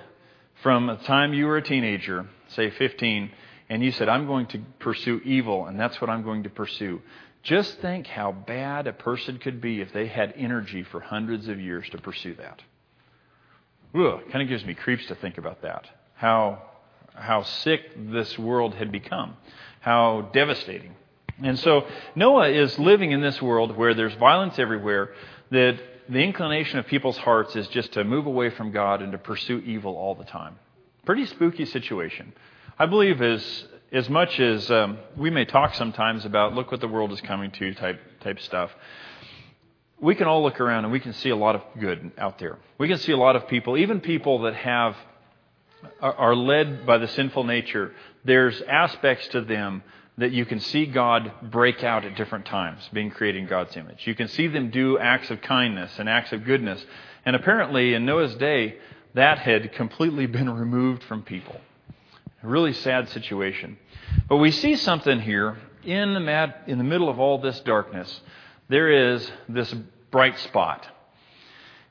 from 0.64 0.88
the 0.88 0.96
time 0.96 1.34
you 1.34 1.46
were 1.46 1.58
a 1.58 1.62
teenager, 1.62 2.28
say 2.50 2.72
15, 2.72 3.32
and 3.70 3.84
you 3.84 3.92
said, 3.92 4.10
I'm 4.10 4.26
going 4.26 4.48
to 4.48 4.60
pursue 4.80 5.22
evil, 5.24 5.68
and 5.68 5.80
that's 5.80 6.02
what 6.02 6.10
I'm 6.10 6.24
going 6.24 6.44
to 6.44 6.50
pursue. 6.50 7.02
Just 7.44 7.80
think 7.80 8.08
how 8.08 8.32
bad 8.32 8.88
a 8.88 8.94
person 8.94 9.38
could 9.38 9.62
be 9.62 9.80
if 9.80 9.94
they 9.94 10.08
had 10.08 10.34
energy 10.36 10.84
for 10.84 11.00
hundreds 11.00 11.48
of 11.48 11.60
years 11.60 11.88
to 11.92 12.00
pursue 12.00 12.34
that. 12.36 12.62
Ugh, 13.96 14.22
kind 14.32 14.42
of 14.42 14.50
gives 14.50 14.66
me 14.66 14.74
creeps 14.74 15.06
to 15.08 15.16
think 15.16 15.38
about 15.38 15.62
that. 15.62 15.88
How, 16.16 16.64
how 17.14 17.44
sick 17.44 17.82
this 18.12 18.38
world 18.38 18.74
had 18.74 18.92
become. 18.92 19.38
How 19.82 20.30
devastating. 20.34 20.96
And 21.44 21.58
so 21.60 21.88
Noah 22.16 22.50
is 22.50 22.78
living 22.80 23.12
in 23.12 23.22
this 23.22 23.42
world 23.42 23.76
where 23.76 23.94
there's 23.94 24.14
violence 24.16 24.60
everywhere, 24.60 25.12
that 25.52 25.80
the 26.10 26.20
inclination 26.20 26.80
of 26.80 26.88
people's 26.88 27.18
hearts 27.18 27.56
is 27.56 27.68
just 27.68 27.94
to 27.94 28.04
move 28.04 28.26
away 28.26 28.50
from 28.50 28.72
God 28.72 29.02
and 29.02 29.12
to 29.12 29.18
pursue 29.18 29.60
evil 29.60 29.96
all 29.96 30.16
the 30.16 30.26
time. 30.26 30.58
Pretty 31.06 31.26
spooky 31.26 31.66
situation. 31.66 32.34
I 32.78 32.86
believe 32.86 33.22
as 33.22 33.66
as 33.92 34.08
much 34.08 34.40
as 34.40 34.70
um, 34.70 35.00
we 35.18 35.32
may 35.32 35.46
talk 35.46 35.74
sometimes 35.74 36.24
about 36.24 36.54
look 36.54 36.72
what 36.72 36.80
the 36.80 36.88
world 36.88 37.12
is 37.12 37.22
coming 37.22 37.52
to 37.52 37.74
type 37.74 38.00
type 38.22 38.40
stuff, 38.42 38.72
we 40.00 40.16
can 40.16 40.28
all 40.28 40.44
look 40.44 40.60
around 40.60 40.86
and 40.86 40.92
we 40.92 41.00
can 41.00 41.14
see 41.14 41.30
a 41.30 41.36
lot 41.36 41.56
of 41.56 41.62
good 41.80 42.12
out 42.18 42.40
there. 42.40 42.58
We 42.78 42.88
can 42.88 42.98
see 42.98 43.12
a 43.12 43.18
lot 43.18 43.36
of 43.36 43.48
people, 43.48 43.78
even 43.78 44.02
people 44.02 44.42
that 44.44 44.56
have 44.56 44.96
are 46.02 46.36
led 46.36 46.86
by 46.86 46.98
the 46.98 47.08
sinful 47.08 47.46
nature. 47.46 47.94
There's 48.26 48.62
aspects 48.64 49.28
to 49.30 49.42
them 49.42 49.84
that 50.20 50.32
you 50.32 50.46
can 50.46 50.60
see 50.60 50.86
God 50.86 51.32
break 51.42 51.84
out 51.84 52.04
at 52.04 52.16
different 52.16 52.46
times, 52.46 52.88
being 52.92 53.10
created 53.10 53.42
in 53.42 53.48
God's 53.48 53.76
image. 53.78 54.06
You 54.06 54.16
can 54.16 54.28
see 54.28 54.48
them 54.48 54.70
do 54.70 54.98
acts 54.98 55.30
of 55.30 55.42
kindness 55.42 55.98
and 55.98 56.10
acts 56.10 56.34
of 56.34 56.44
goodness. 56.44 56.84
And 57.26 57.36
apparently, 57.36 57.94
in 57.94 58.06
Noah's 58.06 58.36
day, 58.36 58.76
that 59.14 59.40
had 59.40 59.74
completely 59.74 60.26
been 60.38 60.50
removed 60.50 61.04
from 61.04 61.24
people. 61.24 61.60
A 62.44 62.48
really 62.48 62.74
sad 62.74 63.10
situation. 63.10 63.78
But 64.28 64.38
we 64.38 64.52
see 64.52 64.76
something 64.76 65.22
here 65.22 65.58
in 65.84 66.14
the, 66.14 66.20
mad, 66.20 66.56
in 66.68 66.78
the 66.78 66.84
middle 66.84 67.10
of 67.10 67.20
all 67.20 67.40
this 67.40 67.60
darkness. 67.62 68.22
There 68.68 69.14
is 69.14 69.30
this 69.48 69.74
bright 70.12 70.38
spot. 70.40 70.86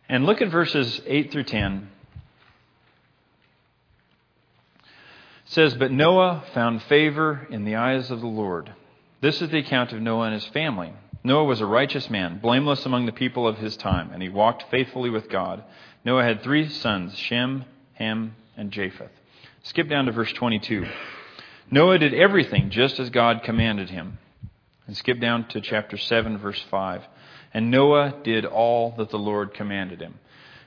And 0.08 0.25
look 0.25 0.40
at 0.40 0.49
verses 0.49 1.00
8 1.06 1.32
through 1.32 1.44
10. 1.44 1.90
Says, 5.49 5.75
But 5.75 5.90
Noah 5.90 6.45
found 6.52 6.83
favor 6.83 7.47
in 7.50 7.64
the 7.64 7.76
eyes 7.76 8.11
of 8.11 8.21
the 8.21 8.26
Lord. 8.26 8.73
This 9.21 9.43
is 9.43 9.49
the 9.50 9.59
account 9.59 9.93
of 9.93 10.00
Noah 10.00 10.26
and 10.26 10.35
his 10.35 10.47
family. 10.47 10.93
Noah 11.25 11.45
was 11.45 11.61
a 11.61 11.67
righteous 11.67 12.09
man, 12.09 12.38
blameless 12.38 12.87
among 12.87 13.07
the 13.07 13.12
people 13.12 13.49
of 13.49 13.59
his 13.59 13.76
time, 13.76 14.11
and 14.12 14.23
he 14.23 14.28
walked 14.28 14.71
faithfully 14.71 15.11
with 15.11 15.28
God. 15.28 15.64
Noah 16.05 16.23
had 16.23 16.43
three 16.43 16.69
sons 16.69 17.17
Shem, 17.19 17.64
Ham, 17.95 18.37
and 18.57 18.71
Japheth. 18.71 19.11
Skip 19.62 19.88
down 19.88 20.07
to 20.07 20.12
verse 20.12 20.33
22. 20.33 20.87
Noah 21.71 21.99
did 21.99 22.14
everything 22.14 22.71
just 22.71 23.00
as 23.00 23.11
God 23.11 23.43
commanded 23.43 23.90
him. 23.90 24.19
And 24.87 24.97
skip 24.97 25.21
down 25.21 25.49
to 25.49 25.61
chapter 25.61 25.99
7, 25.99 26.38
verse 26.38 26.62
5. 26.71 27.02
And 27.52 27.71
Noah 27.71 28.14
did 28.23 28.47
all 28.47 28.95
that 28.97 29.11
the 29.11 29.19
Lord 29.19 29.52
commanded 29.52 30.00
him. 30.00 30.19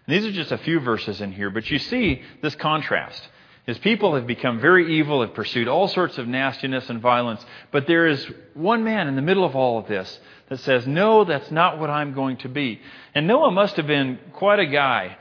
And 0.05 0.15
these 0.15 0.25
are 0.25 0.31
just 0.31 0.51
a 0.51 0.57
few 0.57 0.79
verses 0.79 1.21
in 1.21 1.31
here, 1.31 1.49
but 1.49 1.69
you 1.71 1.79
see 1.79 2.21
this 2.41 2.55
contrast. 2.55 3.27
His 3.65 3.77
people 3.77 4.15
have 4.15 4.25
become 4.25 4.59
very 4.59 4.97
evil, 4.97 5.21
have 5.21 5.35
pursued 5.35 5.67
all 5.67 5.87
sorts 5.87 6.17
of 6.17 6.27
nastiness 6.27 6.89
and 6.89 6.99
violence, 6.99 7.45
but 7.71 7.85
there 7.85 8.07
is 8.07 8.25
one 8.53 8.83
man 8.83 9.07
in 9.07 9.15
the 9.15 9.21
middle 9.21 9.45
of 9.45 9.55
all 9.55 9.77
of 9.77 9.87
this 9.87 10.19
that 10.49 10.59
says, 10.59 10.87
No, 10.87 11.23
that's 11.23 11.51
not 11.51 11.79
what 11.79 11.89
I'm 11.89 12.13
going 12.13 12.37
to 12.37 12.49
be. 12.49 12.81
And 13.13 13.27
Noah 13.27 13.51
must 13.51 13.75
have 13.75 13.87
been 13.87 14.19
quite 14.33 14.59
a 14.59 14.65
guy. 14.65 15.17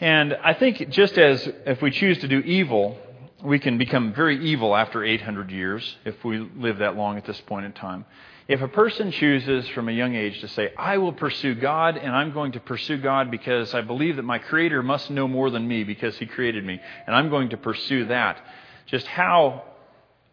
And 0.00 0.34
I 0.42 0.54
think 0.54 0.90
just 0.90 1.18
as 1.18 1.48
if 1.66 1.82
we 1.82 1.90
choose 1.90 2.18
to 2.18 2.28
do 2.28 2.38
evil, 2.38 2.98
we 3.42 3.58
can 3.58 3.78
become 3.78 4.14
very 4.14 4.44
evil 4.46 4.74
after 4.76 5.04
800 5.04 5.50
years 5.50 5.96
if 6.04 6.24
we 6.24 6.38
live 6.38 6.78
that 6.78 6.96
long 6.96 7.18
at 7.18 7.24
this 7.24 7.40
point 7.42 7.66
in 7.66 7.72
time. 7.72 8.04
If 8.48 8.60
a 8.60 8.68
person 8.68 9.12
chooses 9.12 9.68
from 9.68 9.88
a 9.88 9.92
young 9.92 10.16
age 10.16 10.40
to 10.40 10.48
say, 10.48 10.72
I 10.76 10.98
will 10.98 11.12
pursue 11.12 11.54
God 11.54 11.96
and 11.96 12.14
I'm 12.14 12.32
going 12.32 12.52
to 12.52 12.60
pursue 12.60 12.98
God 12.98 13.30
because 13.30 13.72
I 13.72 13.82
believe 13.82 14.16
that 14.16 14.24
my 14.24 14.38
Creator 14.38 14.82
must 14.82 15.10
know 15.10 15.28
more 15.28 15.50
than 15.50 15.66
me 15.66 15.84
because 15.84 16.18
He 16.18 16.26
created 16.26 16.64
me, 16.64 16.80
and 17.06 17.14
I'm 17.14 17.30
going 17.30 17.50
to 17.50 17.56
pursue 17.56 18.06
that, 18.06 18.44
just 18.86 19.06
how 19.06 19.64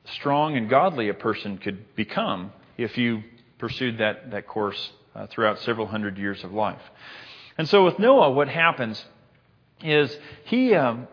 strong 0.06 0.58
and 0.58 0.70
godly 0.70 1.10
a 1.10 1.14
person 1.14 1.58
could 1.60 1.96
become 1.96 2.52
if 2.78 2.98
you 2.98 3.24
pursued 3.60 4.00
that, 4.00 4.32
that 4.32 4.48
course 4.48 4.92
uh, 5.14 5.28
throughout 5.28 5.60
several 5.60 5.86
hundred 5.86 6.18
years 6.18 6.44
of 6.44 6.52
life. 6.52 6.82
And 7.58 7.68
so 7.70 7.86
with 7.86 8.00
Noah, 8.00 8.32
what 8.32 8.48
happens 8.48 9.04
is 9.84 10.18
he, 10.46 10.74
um, 10.74 11.08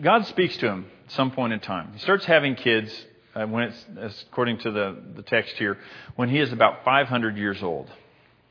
God 0.00 0.26
speaks 0.26 0.56
to 0.58 0.68
him 0.68 0.86
at 1.04 1.12
some 1.12 1.30
point 1.30 1.52
in 1.52 1.60
time. 1.60 1.90
He 1.92 1.98
starts 1.98 2.24
having 2.24 2.54
kids 2.54 2.90
uh, 3.34 3.46
when 3.46 3.64
it's, 3.64 4.24
according 4.30 4.58
to 4.58 4.70
the, 4.70 4.96
the 5.16 5.22
text 5.22 5.56
here, 5.56 5.78
when 6.16 6.28
he 6.28 6.38
is 6.38 6.52
about 6.52 6.84
500 6.84 7.36
years 7.36 7.62
old. 7.62 7.90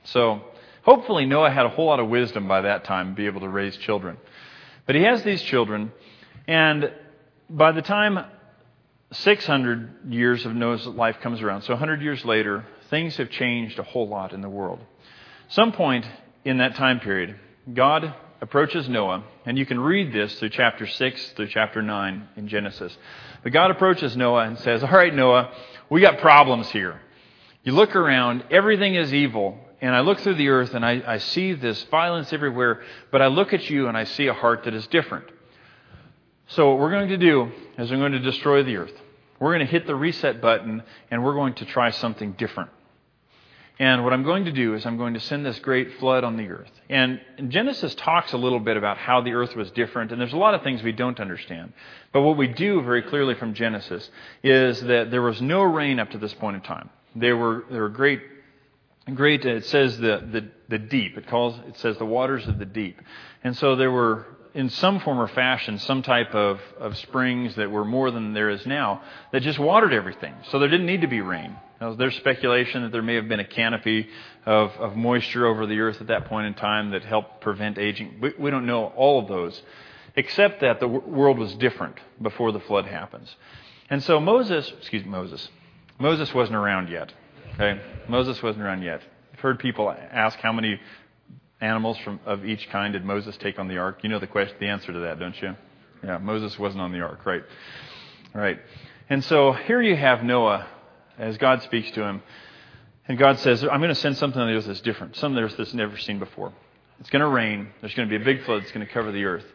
So 0.05 0.41
hopefully 0.83 1.25
Noah 1.25 1.51
had 1.51 1.65
a 1.65 1.69
whole 1.69 1.85
lot 1.85 1.99
of 1.99 2.09
wisdom 2.09 2.47
by 2.47 2.61
that 2.61 2.83
time 2.83 3.09
to 3.09 3.15
be 3.15 3.25
able 3.25 3.41
to 3.41 3.49
raise 3.49 3.75
children. 3.77 4.17
But 4.85 4.95
he 4.95 5.03
has 5.03 5.23
these 5.23 5.41
children, 5.41 5.91
and 6.47 6.91
by 7.49 7.71
the 7.71 7.81
time 7.81 8.25
600 9.11 10.11
years 10.11 10.45
of 10.45 10.53
Noah's 10.53 10.85
life 10.85 11.17
comes 11.21 11.41
around, 11.41 11.61
so 11.61 11.73
100 11.73 12.01
years 12.01 12.25
later, 12.25 12.65
things 12.89 13.15
have 13.17 13.29
changed 13.29 13.79
a 13.79 13.83
whole 13.83 14.07
lot 14.07 14.33
in 14.33 14.41
the 14.41 14.49
world. 14.49 14.79
Some 15.49 15.71
point 15.71 16.05
in 16.43 16.57
that 16.57 16.75
time 16.75 16.99
period, 16.99 17.39
God 17.73 18.13
approaches 18.43 18.89
Noah, 18.89 19.23
and 19.45 19.57
you 19.57 19.65
can 19.65 19.79
read 19.79 20.11
this 20.11 20.37
through 20.37 20.49
chapter 20.49 20.85
6 20.85 21.29
through 21.31 21.47
chapter 21.47 21.81
9 21.81 22.27
in 22.35 22.49
Genesis. 22.49 22.95
But 23.41 23.53
God 23.53 23.71
approaches 23.71 24.17
Noah 24.17 24.43
and 24.43 24.59
says, 24.59 24.83
All 24.83 24.91
right, 24.91 25.15
Noah, 25.15 25.53
we 25.89 26.01
got 26.01 26.19
problems 26.19 26.69
here. 26.69 26.99
You 27.63 27.71
look 27.71 27.95
around, 27.95 28.43
everything 28.51 28.95
is 28.95 29.13
evil. 29.13 29.57
And 29.81 29.95
I 29.95 30.01
look 30.01 30.19
through 30.19 30.35
the 30.35 30.49
earth 30.49 30.73
and 30.73 30.85
I, 30.85 31.01
I 31.05 31.17
see 31.17 31.53
this 31.53 31.81
violence 31.83 32.31
everywhere, 32.31 32.83
but 33.11 33.21
I 33.21 33.27
look 33.27 33.53
at 33.53 33.69
you 33.69 33.87
and 33.87 33.97
I 33.97 34.03
see 34.05 34.27
a 34.27 34.33
heart 34.33 34.63
that 34.65 34.73
is 34.73 34.87
different. 34.87 35.25
So, 36.47 36.69
what 36.69 36.79
we're 36.79 36.91
going 36.91 37.09
to 37.09 37.17
do 37.17 37.51
is 37.77 37.91
we're 37.91 37.97
going 37.97 38.13
to 38.13 38.19
destroy 38.19 38.63
the 38.63 38.77
earth. 38.77 38.93
We're 39.39 39.53
going 39.53 39.65
to 39.65 39.71
hit 39.71 39.87
the 39.87 39.95
reset 39.95 40.41
button 40.41 40.83
and 41.11 41.23
we're 41.23 41.33
going 41.33 41.55
to 41.55 41.65
try 41.65 41.91
something 41.91 42.33
different. 42.33 42.69
And 43.83 44.05
what 44.05 44.13
I'm 44.13 44.23
going 44.23 44.45
to 44.45 44.51
do 44.53 44.75
is 44.75 44.85
I'm 44.85 44.95
going 44.95 45.13
to 45.15 45.19
send 45.19 45.45
this 45.45 45.59
great 45.59 45.99
flood 45.99 46.23
on 46.23 46.37
the 46.37 46.47
earth. 46.47 46.71
And 46.89 47.19
Genesis 47.49 47.93
talks 47.95 48.31
a 48.31 48.37
little 48.37 48.61
bit 48.61 48.77
about 48.77 48.97
how 48.97 49.19
the 49.19 49.33
earth 49.33 49.57
was 49.57 49.69
different, 49.71 50.13
and 50.13 50.21
there's 50.21 50.31
a 50.31 50.37
lot 50.37 50.53
of 50.53 50.63
things 50.63 50.81
we 50.81 50.93
don't 50.93 51.19
understand. 51.19 51.73
But 52.13 52.21
what 52.21 52.37
we 52.37 52.47
do 52.47 52.81
very 52.81 53.01
clearly 53.01 53.35
from 53.35 53.53
Genesis 53.53 54.09
is 54.41 54.79
that 54.83 55.11
there 55.11 55.21
was 55.21 55.41
no 55.41 55.63
rain 55.63 55.99
up 55.99 56.11
to 56.11 56.17
this 56.17 56.33
point 56.33 56.55
in 56.55 56.61
time. 56.61 56.91
There 57.13 57.35
were, 57.35 57.65
there 57.69 57.81
were 57.81 57.89
great, 57.89 58.21
great, 59.13 59.43
it 59.43 59.65
says 59.65 59.97
the, 59.97 60.29
the, 60.31 60.49
the 60.69 60.79
deep. 60.79 61.17
It 61.17 61.27
calls, 61.27 61.59
it 61.67 61.77
says 61.79 61.97
the 61.97 62.05
waters 62.05 62.47
of 62.47 62.59
the 62.59 62.65
deep. 62.65 63.01
And 63.43 63.53
so 63.57 63.75
there 63.75 63.91
were 63.91 64.25
in 64.53 64.69
some 64.69 64.99
form 64.99 65.19
or 65.19 65.27
fashion 65.27 65.79
some 65.79 66.03
type 66.03 66.35
of, 66.35 66.59
of 66.79 66.97
springs 66.97 67.55
that 67.55 67.71
were 67.71 67.85
more 67.85 68.11
than 68.11 68.33
there 68.33 68.49
is 68.49 68.65
now 68.65 69.01
that 69.31 69.41
just 69.41 69.57
watered 69.57 69.93
everything. 69.93 70.33
So 70.49 70.59
there 70.59 70.69
didn't 70.69 70.85
need 70.85 71.01
to 71.01 71.07
be 71.07 71.21
rain. 71.21 71.55
Now, 71.81 71.95
there's 71.95 72.15
speculation 72.15 72.83
that 72.83 72.91
there 72.91 73.01
may 73.01 73.15
have 73.15 73.27
been 73.27 73.39
a 73.39 73.45
canopy 73.45 74.07
of, 74.45 74.71
of 74.77 74.95
moisture 74.95 75.45
over 75.45 75.65
the 75.65 75.79
earth 75.79 75.99
at 76.01 76.07
that 76.07 76.25
point 76.25 76.47
in 76.47 76.53
time 76.53 76.91
that 76.91 77.03
helped 77.03 77.41
prevent 77.41 77.77
aging. 77.77 78.19
We, 78.21 78.33
we 78.37 78.51
don't 78.51 78.65
know 78.65 78.85
all 78.95 79.19
of 79.19 79.27
those, 79.27 79.61
except 80.15 80.61
that 80.61 80.79
the 80.79 80.87
world 80.87 81.39
was 81.39 81.53
different 81.55 81.97
before 82.21 82.51
the 82.51 82.59
flood 82.61 82.85
happens. 82.85 83.35
And 83.89 84.01
so 84.03 84.19
Moses, 84.19 84.71
excuse 84.79 85.03
me, 85.03 85.09
Moses, 85.09 85.49
Moses 85.99 86.33
wasn't 86.33 86.55
around 86.55 86.89
yet. 86.89 87.11
Okay, 87.55 87.81
Moses 88.07 88.41
wasn't 88.41 88.63
around 88.63 88.83
yet. 88.83 89.01
I've 89.33 89.39
heard 89.39 89.59
people 89.59 89.91
ask 89.91 90.39
how 90.39 90.53
many 90.53 90.79
animals 91.63 91.97
from, 91.99 92.19
of 92.25 92.45
each 92.45 92.69
kind 92.69 92.93
did 92.93 93.05
Moses 93.05 93.37
take 93.37 93.57
on 93.57 93.67
the 93.67 93.77
ark? 93.77 93.99
You 94.03 94.09
know 94.09 94.19
the 94.19 94.27
question, 94.27 94.55
the 94.59 94.67
answer 94.67 94.91
to 94.91 94.99
that, 94.99 95.19
don't 95.19 95.39
you? 95.41 95.55
Yeah, 96.03 96.17
Moses 96.17 96.59
wasn't 96.59 96.81
on 96.81 96.91
the 96.91 96.99
ark, 96.99 97.25
right? 97.25 97.43
Right. 98.33 98.59
And 99.09 99.23
so 99.23 99.53
here 99.53 99.81
you 99.81 99.95
have 99.95 100.23
Noah 100.23 100.67
as 101.17 101.37
God 101.37 101.61
speaks 101.63 101.89
to 101.91 102.03
him. 102.03 102.21
And 103.07 103.17
God 103.17 103.39
says, 103.39 103.63
I'm 103.63 103.79
going 103.79 103.89
to 103.89 103.95
send 103.95 104.17
something 104.17 104.41
on 104.41 104.47
the 104.47 104.55
earth 104.55 104.65
that's 104.65 104.81
different, 104.81 105.15
something 105.15 105.37
on 105.37 105.43
the 105.43 105.47
earth 105.47 105.57
that's 105.57 105.73
never 105.73 105.97
seen 105.97 106.19
before. 106.19 106.53
It's 106.99 107.09
going 107.09 107.21
to 107.21 107.27
rain. 107.27 107.69
There's 107.81 107.93
going 107.93 108.09
to 108.09 108.17
be 108.17 108.21
a 108.21 108.25
big 108.25 108.43
flood 108.45 108.61
that's 108.61 108.71
going 108.71 108.85
to 108.85 108.91
cover 108.91 109.11
the 109.11 109.25
earth. 109.25 109.45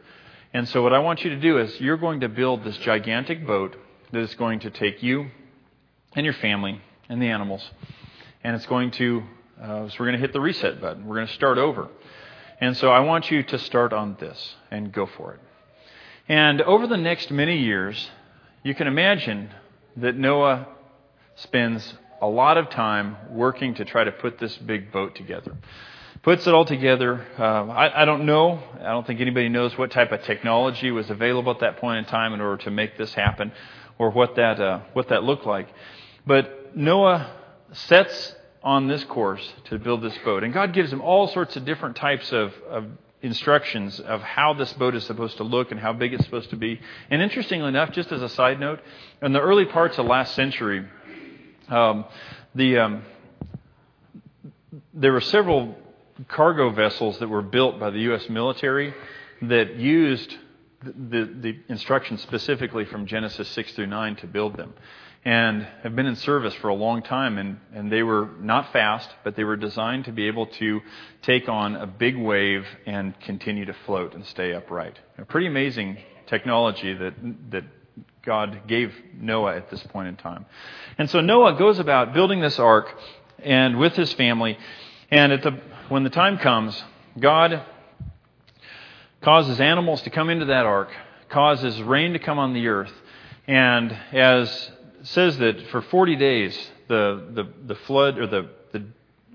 And 0.52 0.68
so 0.68 0.82
what 0.82 0.92
I 0.92 0.98
want 0.98 1.24
you 1.24 1.30
to 1.30 1.40
do 1.40 1.58
is 1.58 1.80
you're 1.80 1.96
going 1.96 2.20
to 2.20 2.28
build 2.28 2.64
this 2.64 2.76
gigantic 2.78 3.46
boat 3.46 3.76
that 4.12 4.20
is 4.20 4.34
going 4.34 4.60
to 4.60 4.70
take 4.70 5.02
you 5.02 5.30
and 6.14 6.24
your 6.24 6.34
family 6.34 6.80
and 7.08 7.20
the 7.20 7.28
animals. 7.28 7.68
And 8.44 8.56
it's 8.56 8.66
going 8.66 8.90
to, 8.92 9.22
uh, 9.60 9.88
so 9.88 9.96
we're 9.98 10.06
going 10.06 10.12
to 10.12 10.20
hit 10.20 10.32
the 10.32 10.40
reset 10.40 10.80
button. 10.80 11.06
We're 11.06 11.16
going 11.16 11.26
to 11.26 11.34
start 11.34 11.58
over. 11.58 11.88
And 12.60 12.76
so 12.76 12.90
I 12.90 13.00
want 13.00 13.30
you 13.30 13.42
to 13.44 13.58
start 13.58 13.92
on 13.92 14.16
this 14.18 14.56
and 14.70 14.92
go 14.92 15.06
for 15.06 15.34
it. 15.34 15.40
And 16.28 16.60
over 16.62 16.86
the 16.86 16.96
next 16.96 17.30
many 17.30 17.58
years, 17.58 18.10
you 18.62 18.74
can 18.74 18.86
imagine 18.86 19.50
that 19.96 20.16
Noah 20.16 20.66
spends 21.36 21.94
a 22.20 22.26
lot 22.26 22.58
of 22.58 22.68
time 22.70 23.16
working 23.30 23.74
to 23.74 23.84
try 23.84 24.04
to 24.04 24.12
put 24.12 24.38
this 24.38 24.56
big 24.58 24.92
boat 24.92 25.14
together. 25.14 25.56
Puts 26.22 26.46
it 26.46 26.52
all 26.52 26.64
together. 26.64 27.24
Uh, 27.38 27.68
I, 27.68 28.02
I 28.02 28.04
don't 28.04 28.26
know. 28.26 28.60
I 28.80 28.90
don't 28.90 29.06
think 29.06 29.20
anybody 29.20 29.48
knows 29.48 29.78
what 29.78 29.92
type 29.92 30.10
of 30.10 30.22
technology 30.24 30.90
was 30.90 31.08
available 31.10 31.52
at 31.52 31.60
that 31.60 31.78
point 31.78 31.98
in 31.98 32.04
time 32.06 32.34
in 32.34 32.40
order 32.40 32.62
to 32.64 32.70
make 32.72 32.98
this 32.98 33.14
happen, 33.14 33.52
or 33.98 34.10
what 34.10 34.34
that 34.34 34.60
uh, 34.60 34.80
what 34.94 35.08
that 35.10 35.22
looked 35.22 35.46
like. 35.46 35.68
But 36.26 36.76
Noah 36.76 37.32
sets 37.72 38.34
on 38.62 38.88
this 38.88 39.04
course 39.04 39.52
to 39.64 39.78
build 39.78 40.02
this 40.02 40.16
boat. 40.24 40.44
And 40.44 40.52
God 40.52 40.72
gives 40.72 40.92
him 40.92 41.00
all 41.00 41.28
sorts 41.28 41.56
of 41.56 41.64
different 41.64 41.96
types 41.96 42.32
of, 42.32 42.52
of 42.68 42.86
instructions 43.22 44.00
of 44.00 44.20
how 44.20 44.54
this 44.54 44.72
boat 44.74 44.94
is 44.94 45.04
supposed 45.04 45.36
to 45.38 45.44
look 45.44 45.70
and 45.70 45.80
how 45.80 45.92
big 45.92 46.14
it's 46.14 46.24
supposed 46.24 46.50
to 46.50 46.56
be. 46.56 46.80
And 47.10 47.22
interestingly 47.22 47.68
enough, 47.68 47.92
just 47.92 48.12
as 48.12 48.22
a 48.22 48.28
side 48.28 48.60
note, 48.60 48.80
in 49.22 49.32
the 49.32 49.40
early 49.40 49.64
parts 49.64 49.98
of 49.98 50.06
last 50.06 50.34
century, 50.34 50.86
um, 51.68 52.04
the 52.54 52.78
um, 52.78 53.02
there 54.94 55.12
were 55.12 55.20
several 55.20 55.76
cargo 56.28 56.70
vessels 56.70 57.18
that 57.18 57.28
were 57.28 57.42
built 57.42 57.78
by 57.78 57.90
the 57.90 58.00
U.S. 58.00 58.28
military 58.28 58.94
that 59.42 59.76
used 59.76 60.36
the, 60.82 60.92
the, 60.92 61.34
the 61.40 61.58
instructions 61.68 62.22
specifically 62.22 62.84
from 62.84 63.06
Genesis 63.06 63.48
6 63.48 63.72
through 63.72 63.86
9 63.86 64.16
to 64.16 64.26
build 64.26 64.56
them 64.56 64.74
and 65.28 65.68
have 65.82 65.94
been 65.94 66.06
in 66.06 66.16
service 66.16 66.54
for 66.54 66.68
a 66.68 66.74
long 66.74 67.02
time. 67.02 67.36
And, 67.36 67.60
and 67.74 67.92
they 67.92 68.02
were 68.02 68.30
not 68.40 68.72
fast, 68.72 69.10
but 69.24 69.36
they 69.36 69.44
were 69.44 69.56
designed 69.56 70.06
to 70.06 70.12
be 70.12 70.26
able 70.26 70.46
to 70.46 70.80
take 71.20 71.50
on 71.50 71.76
a 71.76 71.86
big 71.86 72.16
wave 72.16 72.64
and 72.86 73.12
continue 73.20 73.66
to 73.66 73.74
float 73.84 74.14
and 74.14 74.24
stay 74.24 74.54
upright. 74.54 74.98
A 75.18 75.26
pretty 75.26 75.46
amazing 75.46 75.98
technology 76.28 76.94
that, 76.94 77.12
that 77.50 77.64
God 78.24 78.62
gave 78.66 78.94
Noah 79.12 79.54
at 79.54 79.70
this 79.70 79.82
point 79.88 80.08
in 80.08 80.16
time. 80.16 80.46
And 80.96 81.10
so 81.10 81.20
Noah 81.20 81.58
goes 81.58 81.78
about 81.78 82.14
building 82.14 82.40
this 82.40 82.58
ark 82.58 82.98
and 83.38 83.78
with 83.78 83.92
his 83.96 84.10
family. 84.14 84.56
And 85.10 85.30
at 85.30 85.42
the, 85.42 85.60
when 85.90 86.04
the 86.04 86.10
time 86.10 86.38
comes, 86.38 86.82
God 87.20 87.66
causes 89.20 89.60
animals 89.60 90.00
to 90.02 90.10
come 90.10 90.30
into 90.30 90.46
that 90.46 90.64
ark, 90.64 90.88
causes 91.28 91.82
rain 91.82 92.14
to 92.14 92.18
come 92.18 92.38
on 92.38 92.54
the 92.54 92.66
earth. 92.68 92.94
And 93.46 93.92
as 94.12 94.70
says 95.02 95.38
that 95.38 95.68
for 95.70 95.82
40 95.82 96.16
days, 96.16 96.70
the, 96.88 97.28
the, 97.32 97.48
the 97.66 97.74
flood 97.74 98.18
or 98.18 98.26
the, 98.26 98.50
the 98.72 98.84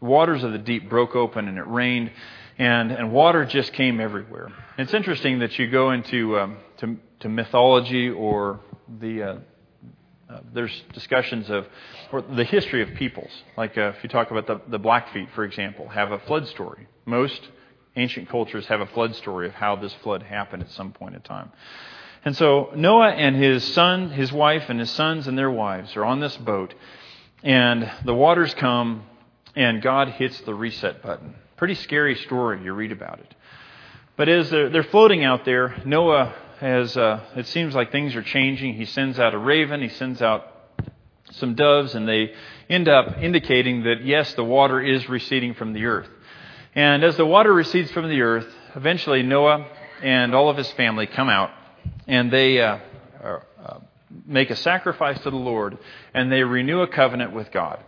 waters 0.01 0.43
of 0.43 0.51
the 0.51 0.57
deep 0.57 0.89
broke 0.89 1.15
open 1.15 1.47
and 1.47 1.57
it 1.57 1.67
rained, 1.67 2.11
and, 2.57 2.91
and 2.91 3.11
water 3.11 3.45
just 3.45 3.73
came 3.73 3.99
everywhere. 3.99 4.51
It's 4.77 4.93
interesting 4.93 5.39
that 5.39 5.57
you 5.57 5.69
go 5.69 5.91
into 5.91 6.37
um, 6.37 6.57
to, 6.77 6.97
to 7.21 7.29
mythology 7.29 8.09
or 8.09 8.59
the. 8.99 9.23
Uh, 9.23 9.35
uh, 10.29 10.39
there's 10.53 10.83
discussions 10.93 11.49
of 11.49 11.67
or 12.11 12.21
the 12.21 12.45
history 12.45 12.81
of 12.81 12.89
peoples. 12.95 13.29
Like 13.55 13.77
uh, 13.77 13.93
if 13.95 14.03
you 14.03 14.09
talk 14.09 14.31
about 14.31 14.47
the, 14.47 14.61
the 14.67 14.79
Blackfeet, 14.79 15.29
for 15.35 15.43
example, 15.43 15.89
have 15.89 16.11
a 16.11 16.19
flood 16.19 16.47
story. 16.47 16.87
Most 17.05 17.41
ancient 17.95 18.29
cultures 18.29 18.65
have 18.67 18.79
a 18.81 18.87
flood 18.87 19.15
story 19.15 19.47
of 19.47 19.53
how 19.53 19.75
this 19.75 19.93
flood 20.01 20.23
happened 20.23 20.63
at 20.63 20.71
some 20.71 20.91
point 20.91 21.15
in 21.15 21.21
time. 21.21 21.51
And 22.25 22.35
so 22.37 22.71
Noah 22.75 23.09
and 23.09 23.35
his 23.35 23.63
son, 23.73 24.09
his 24.11 24.31
wife, 24.31 24.69
and 24.69 24.79
his 24.79 24.91
sons 24.91 25.27
and 25.27 25.37
their 25.37 25.51
wives 25.51 25.95
are 25.95 26.05
on 26.05 26.19
this 26.19 26.35
boat. 26.37 26.73
and 27.43 27.91
the 28.05 28.13
waters 28.13 28.53
come, 28.53 29.03
and 29.55 29.81
God 29.81 30.07
hits 30.09 30.39
the 30.41 30.55
reset 30.55 31.01
button. 31.03 31.35
Pretty 31.57 31.75
scary 31.75 32.15
story. 32.15 32.63
You 32.63 32.73
read 32.73 32.93
about 32.93 33.19
it. 33.19 33.35
But 34.15 34.29
as 34.29 34.49
they're, 34.49 34.83
floating 34.83 35.23
out 35.23 35.43
there, 35.43 35.75
Noah 35.85 36.33
has, 36.59 36.95
uh, 36.95 37.19
it 37.35 37.47
seems 37.47 37.75
like 37.75 37.91
things 37.91 38.15
are 38.15 38.21
changing. 38.21 38.75
He 38.75 38.85
sends 38.85 39.19
out 39.19 39.33
a 39.33 39.37
raven, 39.37 39.81
he 39.81 39.89
sends 39.89 40.21
out 40.21 40.47
some 41.31 41.55
doves, 41.55 41.95
and 41.95 42.07
they 42.07 42.33
end 42.69 42.87
up 42.87 43.17
indicating 43.17 43.83
that, 43.83 44.05
yes, 44.05 44.33
the 44.35 44.43
water 44.43 44.79
is 44.79 45.09
receding 45.09 45.55
from 45.55 45.73
the 45.73 45.85
earth. 45.85 46.07
And 46.75 47.03
as 47.03 47.17
the 47.17 47.25
water 47.25 47.51
recedes 47.51 47.91
from 47.91 48.07
the 48.07 48.21
earth, 48.21 48.47
eventually 48.75 49.23
Noah 49.23 49.67
and 50.01 50.33
all 50.33 50.49
of 50.49 50.57
his 50.57 50.69
family 50.71 51.07
come 51.07 51.29
out, 51.29 51.51
and 52.07 52.31
they 52.31 52.61
uh, 52.61 52.79
uh, 53.23 53.79
make 54.25 54.49
a 54.49 54.55
sacrifice 54.55 55.19
to 55.21 55.29
the 55.29 55.35
Lord, 55.35 55.77
and 56.13 56.31
they 56.31 56.43
renew 56.43 56.81
a 56.81 56.87
covenant 56.87 57.33
with 57.33 57.51
God 57.51 57.83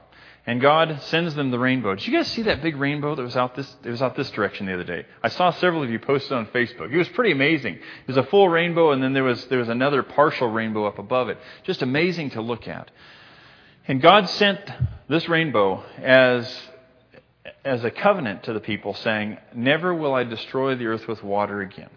and 0.48 0.62
God 0.62 1.02
sends 1.04 1.34
them 1.34 1.50
the 1.50 1.58
rainbow. 1.58 1.96
Did 1.96 2.06
you 2.06 2.14
guys 2.14 2.28
see 2.28 2.44
that 2.44 2.62
big 2.62 2.76
rainbow 2.76 3.16
that 3.16 3.22
was 3.22 3.36
out 3.36 3.56
this? 3.56 3.76
It 3.84 3.90
was 3.90 4.02
out 4.02 4.16
this 4.16 4.30
direction 4.32 4.68
the 4.68 4.76
other 4.76 4.84
day. 4.84 5.06
I 5.24 5.30
saw 5.30 5.50
several 5.52 5.82
of 5.82 5.90
you 5.90 5.98
posted 5.98 6.34
on 6.34 6.46
Facebook. 6.48 6.92
It 6.92 6.98
was 6.98 7.10
pretty 7.10 7.32
amazing. 7.32 7.76
It 7.76 8.08
was 8.08 8.18
a 8.18 8.24
full 8.24 8.48
rainbow, 8.48 8.92
and 8.92 9.02
then 9.02 9.14
there 9.14 9.24
was 9.24 9.44
there 9.48 9.60
was 9.60 9.70
another 9.70 10.04
partial 10.04 10.48
rainbow 10.50 10.86
up 10.86 11.00
above 11.00 11.30
it. 11.30 11.40
Just 11.64 11.82
amazing 11.82 12.32
to 12.32 12.42
look 12.42 12.68
at. 12.68 12.92
And 13.88 14.02
God 14.02 14.30
sent 14.30 14.60
this 15.10 15.28
rainbow 15.28 15.84
as 15.98 16.56
as 17.64 17.84
a 17.84 17.90
covenant 17.90 18.44
to 18.44 18.54
the 18.54 18.60
people, 18.60 18.94
saying, 18.94 19.38
"Never 19.56 19.96
will 19.96 20.14
I 20.14 20.26
destroy 20.26 20.76
the 20.76 20.86
earth 20.86 21.08
with 21.08 21.24
water 21.24 21.62
again. 21.62 21.90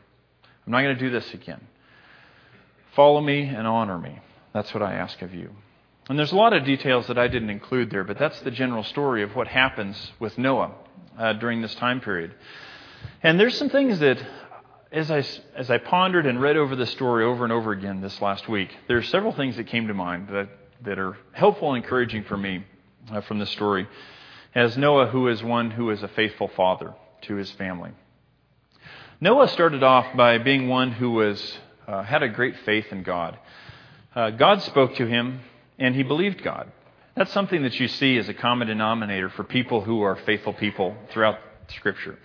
I'm 0.67 0.73
not 0.73 0.83
going 0.83 0.97
to 0.97 1.01
do 1.01 1.11
this 1.11 1.35
again. 1.35 1.61
Follow 2.99 3.21
me 3.21 3.43
and 3.43 3.65
honor 3.65 3.97
me. 3.97 4.19
That's 4.53 4.75
what 4.75 4.83
I 4.83 4.95
ask 4.95 5.23
of 5.23 5.33
you." 5.33 5.51
And 6.09 6.19
there's 6.19 6.33
a 6.33 6.37
lot 6.37 6.53
of 6.53 6.65
details 6.65 7.07
that 7.07 7.17
I 7.17 7.29
didn't 7.29 7.51
include 7.51 7.91
there, 7.91 8.03
but 8.03 8.19
that's 8.19 8.41
the 8.41 8.51
general 8.51 8.83
story 8.83 9.23
of 9.23 9.37
what 9.37 9.47
happens 9.47 10.11
with 10.19 10.37
Noah 10.37 10.73
uh, 11.17 11.35
during 11.35 11.63
this 11.63 11.77
time 11.77 12.01
period. 12.01 12.35
And 13.23 13.39
there's 13.39 13.57
some 13.57 13.69
things 13.69 14.01
that, 14.01 14.19
as 14.91 15.13
I, 15.13 15.25
as 15.55 15.71
I 15.71 15.79
pondered 15.79 16.27
and 16.27 16.41
read 16.41 16.57
over 16.57 16.75
the 16.75 16.87
story 16.87 17.25
over 17.25 17.45
and 17.45 17.53
over 17.53 17.71
again 17.71 18.01
this 18.01 18.21
last 18.21 18.49
week, 18.49 18.71
there's 18.89 19.09
several 19.11 19.31
things 19.31 19.55
that 19.59 19.69
came 19.69 19.87
to 19.87 19.95
mind 19.95 20.31
that, 20.33 20.49
that 20.83 20.99
are 20.99 21.17
helpful 21.31 21.75
and 21.75 21.85
encouraging 21.85 22.25
for 22.25 22.37
me 22.37 22.65
uh, 23.13 23.21
from 23.21 23.39
this 23.39 23.51
story. 23.51 23.87
As 24.57 24.77
Noah, 24.77 25.07
who 25.07 25.29
is 25.29 25.41
one 25.41 25.71
who 25.71 25.91
is 25.91 26.03
a 26.03 26.09
faithful 26.09 26.49
father 26.49 26.95
to 27.23 27.37
his 27.37 27.53
family. 27.53 27.93
Noah 29.21 29.47
started 29.47 29.85
off 29.85 30.17
by 30.17 30.39
being 30.39 30.67
one 30.69 30.91
who 30.91 31.13
was, 31.13 31.59
uh, 31.89 32.03
had 32.03 32.23
a 32.23 32.29
great 32.29 32.55
faith 32.65 32.87
in 32.93 33.03
God. 33.03 33.39
Uh, 34.15 34.31
God 34.31 34.63
spoke 34.63 34.95
to 34.97 35.07
him 35.07 35.41
and 35.79 35.95
he 35.95 36.03
believed 36.03 36.43
God. 36.43 36.71
That's 37.17 37.33
something 37.33 37.63
that 37.63 37.81
you 37.81 37.89
see 37.89 38.17
as 38.19 38.29
a 38.29 38.35
common 38.35 38.69
denominator 38.69 39.31
for 39.31 39.43
people 39.43 39.81
who 39.81 40.03
are 40.03 40.15
faithful 40.15 40.53
people 40.53 40.97
throughout 41.11 41.39
Scripture. 41.69 42.19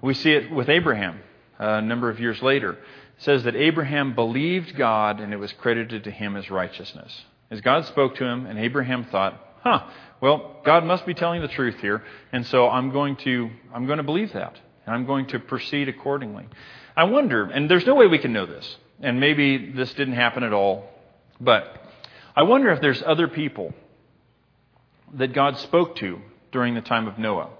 We 0.00 0.14
see 0.14 0.32
it 0.32 0.50
with 0.50 0.68
Abraham 0.68 1.20
a 1.58 1.80
number 1.80 2.08
of 2.10 2.20
years 2.20 2.40
later. 2.42 2.72
It 2.72 2.78
says 3.18 3.44
that 3.44 3.56
Abraham 3.56 4.14
believed 4.14 4.76
God 4.76 5.20
and 5.20 5.32
it 5.32 5.38
was 5.38 5.52
credited 5.52 6.04
to 6.04 6.10
him 6.10 6.36
as 6.36 6.50
righteousness. 6.50 7.24
As 7.50 7.60
God 7.62 7.86
spoke 7.86 8.16
to 8.16 8.24
him, 8.24 8.44
and 8.44 8.58
Abraham 8.58 9.04
thought, 9.06 9.40
huh, 9.62 9.88
well, 10.20 10.60
God 10.64 10.84
must 10.84 11.06
be 11.06 11.14
telling 11.14 11.40
the 11.40 11.48
truth 11.48 11.76
here, 11.80 12.04
and 12.30 12.46
so 12.46 12.68
I'm 12.68 12.90
going 12.90 13.16
to, 13.16 13.48
I'm 13.74 13.86
going 13.86 13.96
to 13.96 14.02
believe 14.04 14.34
that, 14.34 14.54
and 14.84 14.94
I'm 14.94 15.06
going 15.06 15.28
to 15.28 15.38
proceed 15.38 15.88
accordingly. 15.88 16.46
I 16.94 17.04
wonder, 17.04 17.44
and 17.44 17.70
there's 17.70 17.86
no 17.86 17.94
way 17.94 18.06
we 18.06 18.18
can 18.18 18.34
know 18.34 18.44
this, 18.44 18.76
and 19.00 19.20
maybe 19.20 19.72
this 19.72 19.92
didn't 19.94 20.14
happen 20.14 20.42
at 20.42 20.52
all, 20.52 20.88
but 21.40 21.82
I 22.34 22.42
wonder 22.42 22.70
if 22.70 22.80
there's 22.80 23.02
other 23.04 23.28
people 23.28 23.74
that 25.14 25.32
God 25.32 25.58
spoke 25.58 25.96
to 25.96 26.20
during 26.52 26.74
the 26.74 26.80
time 26.80 27.06
of 27.06 27.18
Noah. 27.18 27.50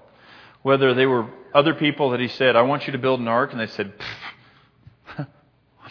Whether 0.61 0.93
they 0.93 1.05
were 1.05 1.27
other 1.53 1.73
people 1.73 2.11
that 2.11 2.19
he 2.19 2.27
said, 2.27 2.55
I 2.55 2.61
want 2.63 2.85
you 2.85 2.93
to 2.93 2.99
build 2.99 3.19
an 3.19 3.27
ark, 3.27 3.51
and 3.51 3.59
they 3.59 3.67
said, 3.67 3.93
I'm 5.17 5.27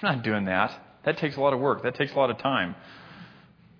not 0.02 0.22
doing 0.22 0.44
that. 0.44 0.72
That 1.04 1.18
takes 1.18 1.36
a 1.36 1.40
lot 1.40 1.52
of 1.52 1.60
work. 1.60 1.82
That 1.82 1.94
takes 1.94 2.12
a 2.12 2.16
lot 2.16 2.30
of 2.30 2.38
time. 2.38 2.74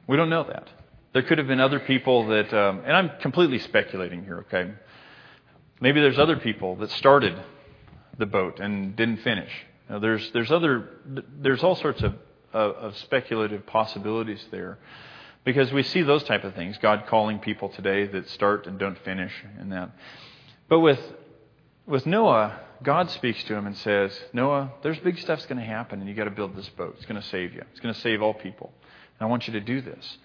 We 0.07 0.17
don't 0.17 0.31
know 0.31 0.45
that. 0.45 0.69
There 1.13 1.23
could 1.23 1.39
have 1.39 1.47
been 1.47 1.61
other 1.61 1.81
people 1.81 2.29
that, 2.29 2.53
um, 2.53 2.83
and 2.85 2.97
I'm 2.97 3.11
completely 3.21 3.59
speculating 3.59 4.25
here, 4.25 4.47
okay? 4.47 4.73
Maybe 5.81 6.01
there's 6.01 6.19
other 6.19 6.37
people 6.37 6.77
that 6.77 6.91
started 6.93 7.39
the 8.19 8.27
boat 8.27 8.61
and 8.61 8.97
didn't 8.97 9.19
finish. 9.19 9.51
Now, 9.89 9.99
there's, 9.99 10.31
there's, 10.33 10.51
other, 10.51 10.89
there's 11.41 11.63
all 11.63 11.77
sorts 11.77 12.03
of 12.03 12.15
of, 12.53 12.75
of 12.77 12.97
speculative 12.99 13.67
possibilities 13.67 14.45
there. 14.51 14.79
Because 15.45 15.73
we 15.73 15.83
see 15.83 16.03
those 16.03 16.25
type 16.25 16.45
of 16.45 16.55
things, 16.55 16.77
God 16.79 17.05
calling 17.07 17.39
people 17.39 17.69
today 17.71 18.07
that 18.07 18.29
start 18.31 18.67
and 18.67 18.79
don't 18.79 18.99
finish 19.05 19.33
in 19.61 19.71
that. 19.71 19.91
But 20.69 20.81
with 20.81 21.01
with 21.87 22.05
Noah, 22.05 22.61
God 22.83 23.11
speaks 23.11 23.43
to 23.45 23.55
him 23.55 23.67
and 23.67 23.75
says, 23.79 24.19
Noah, 24.35 24.73
there's 24.83 24.99
big 24.99 25.19
stuff's 25.19 25.47
going 25.47 25.59
to 25.59 25.65
happen, 25.65 26.01
and 26.01 26.09
you 26.09 26.15
got 26.15 26.25
to 26.25 26.31
build 26.31 26.55
this 26.55 26.69
boat. 26.71 26.97
It's 26.99 27.07
going 27.07 27.21
to 27.21 27.27
save 27.29 27.55
you. 27.55 27.63
It's 27.71 27.81
going 27.81 27.95
to 27.95 28.01
save 28.01 28.21
all 28.21 28.35
people. 28.35 28.71
And 29.19 29.27
I 29.27 29.31
want 29.31 29.47
you 29.47 29.55
to 29.55 29.61
do 29.61 29.81
this. 29.81 30.19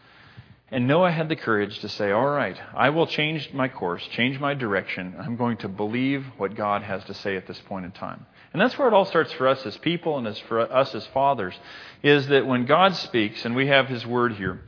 And 0.74 0.88
Noah 0.88 1.12
had 1.12 1.30
the 1.30 1.36
courage 1.36 1.78
to 1.82 1.88
say, 1.88 2.10
All 2.10 2.26
right, 2.26 2.60
I 2.74 2.90
will 2.90 3.06
change 3.06 3.54
my 3.54 3.68
course, 3.68 4.02
change 4.08 4.40
my 4.40 4.56
direction. 4.56 5.14
I'm 5.20 5.36
going 5.36 5.58
to 5.58 5.68
believe 5.68 6.26
what 6.38 6.56
God 6.56 6.82
has 6.82 7.04
to 7.04 7.14
say 7.14 7.38
at 7.38 7.46
this 7.46 7.60
point 7.68 7.86
in 7.86 7.92
time. 7.92 8.26
And 8.54 8.60
that's 8.60 8.76
where 8.80 8.88
it 8.88 8.94
all 8.96 9.06
starts 9.06 9.32
for 9.34 9.48
us 9.48 9.64
as 9.68 9.78
people 9.78 10.18
and 10.18 10.26
as 10.26 10.40
for 10.40 10.60
us 10.62 10.96
as 10.96 11.06
fathers, 11.14 11.54
is 12.02 12.26
that 12.30 12.48
when 12.48 12.66
God 12.66 12.96
speaks, 12.96 13.46
and 13.46 13.56
we 13.56 13.68
have 13.68 13.88
His 13.88 14.04
Word 14.04 14.34
here, 14.34 14.62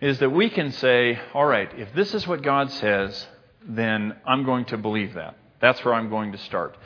is 0.00 0.20
that 0.20 0.30
we 0.30 0.48
can 0.48 0.72
say, 0.72 1.20
All 1.34 1.44
right, 1.44 1.70
if 1.78 1.92
this 1.92 2.14
is 2.14 2.26
what 2.26 2.40
God 2.40 2.72
says, 2.72 3.26
then 3.62 4.16
I'm 4.26 4.42
going 4.44 4.64
to 4.66 4.78
believe 4.78 5.12
that. 5.16 5.36
That's 5.60 5.84
where 5.84 5.92
I'm 5.92 6.08
going 6.08 6.32
to 6.32 6.38
start. 6.38 6.78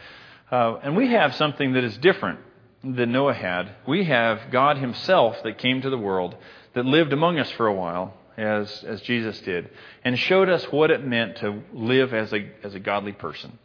Uh, 0.50 0.74
and 0.82 0.96
we 0.96 1.12
have 1.12 1.36
something 1.36 1.74
that 1.74 1.84
is 1.84 1.96
different 1.98 2.40
than 2.82 3.12
Noah 3.12 3.34
had. 3.34 3.76
We 3.86 4.06
have 4.06 4.50
God 4.50 4.76
Himself 4.76 5.40
that 5.44 5.58
came 5.58 5.82
to 5.82 5.90
the 5.90 5.96
world, 5.96 6.34
that 6.74 6.84
lived 6.84 7.12
among 7.12 7.38
us 7.38 7.48
for 7.52 7.68
a 7.68 7.74
while, 7.74 8.16
as, 8.40 8.84
as 8.84 9.00
Jesus 9.02 9.40
did, 9.40 9.70
and 10.04 10.18
showed 10.18 10.48
us 10.48 10.64
what 10.72 10.90
it 10.90 11.06
meant 11.06 11.36
to 11.38 11.62
live 11.72 12.14
as 12.14 12.32
a, 12.32 12.50
as 12.62 12.74
a 12.74 12.80
godly 12.80 13.12
person. 13.12 13.58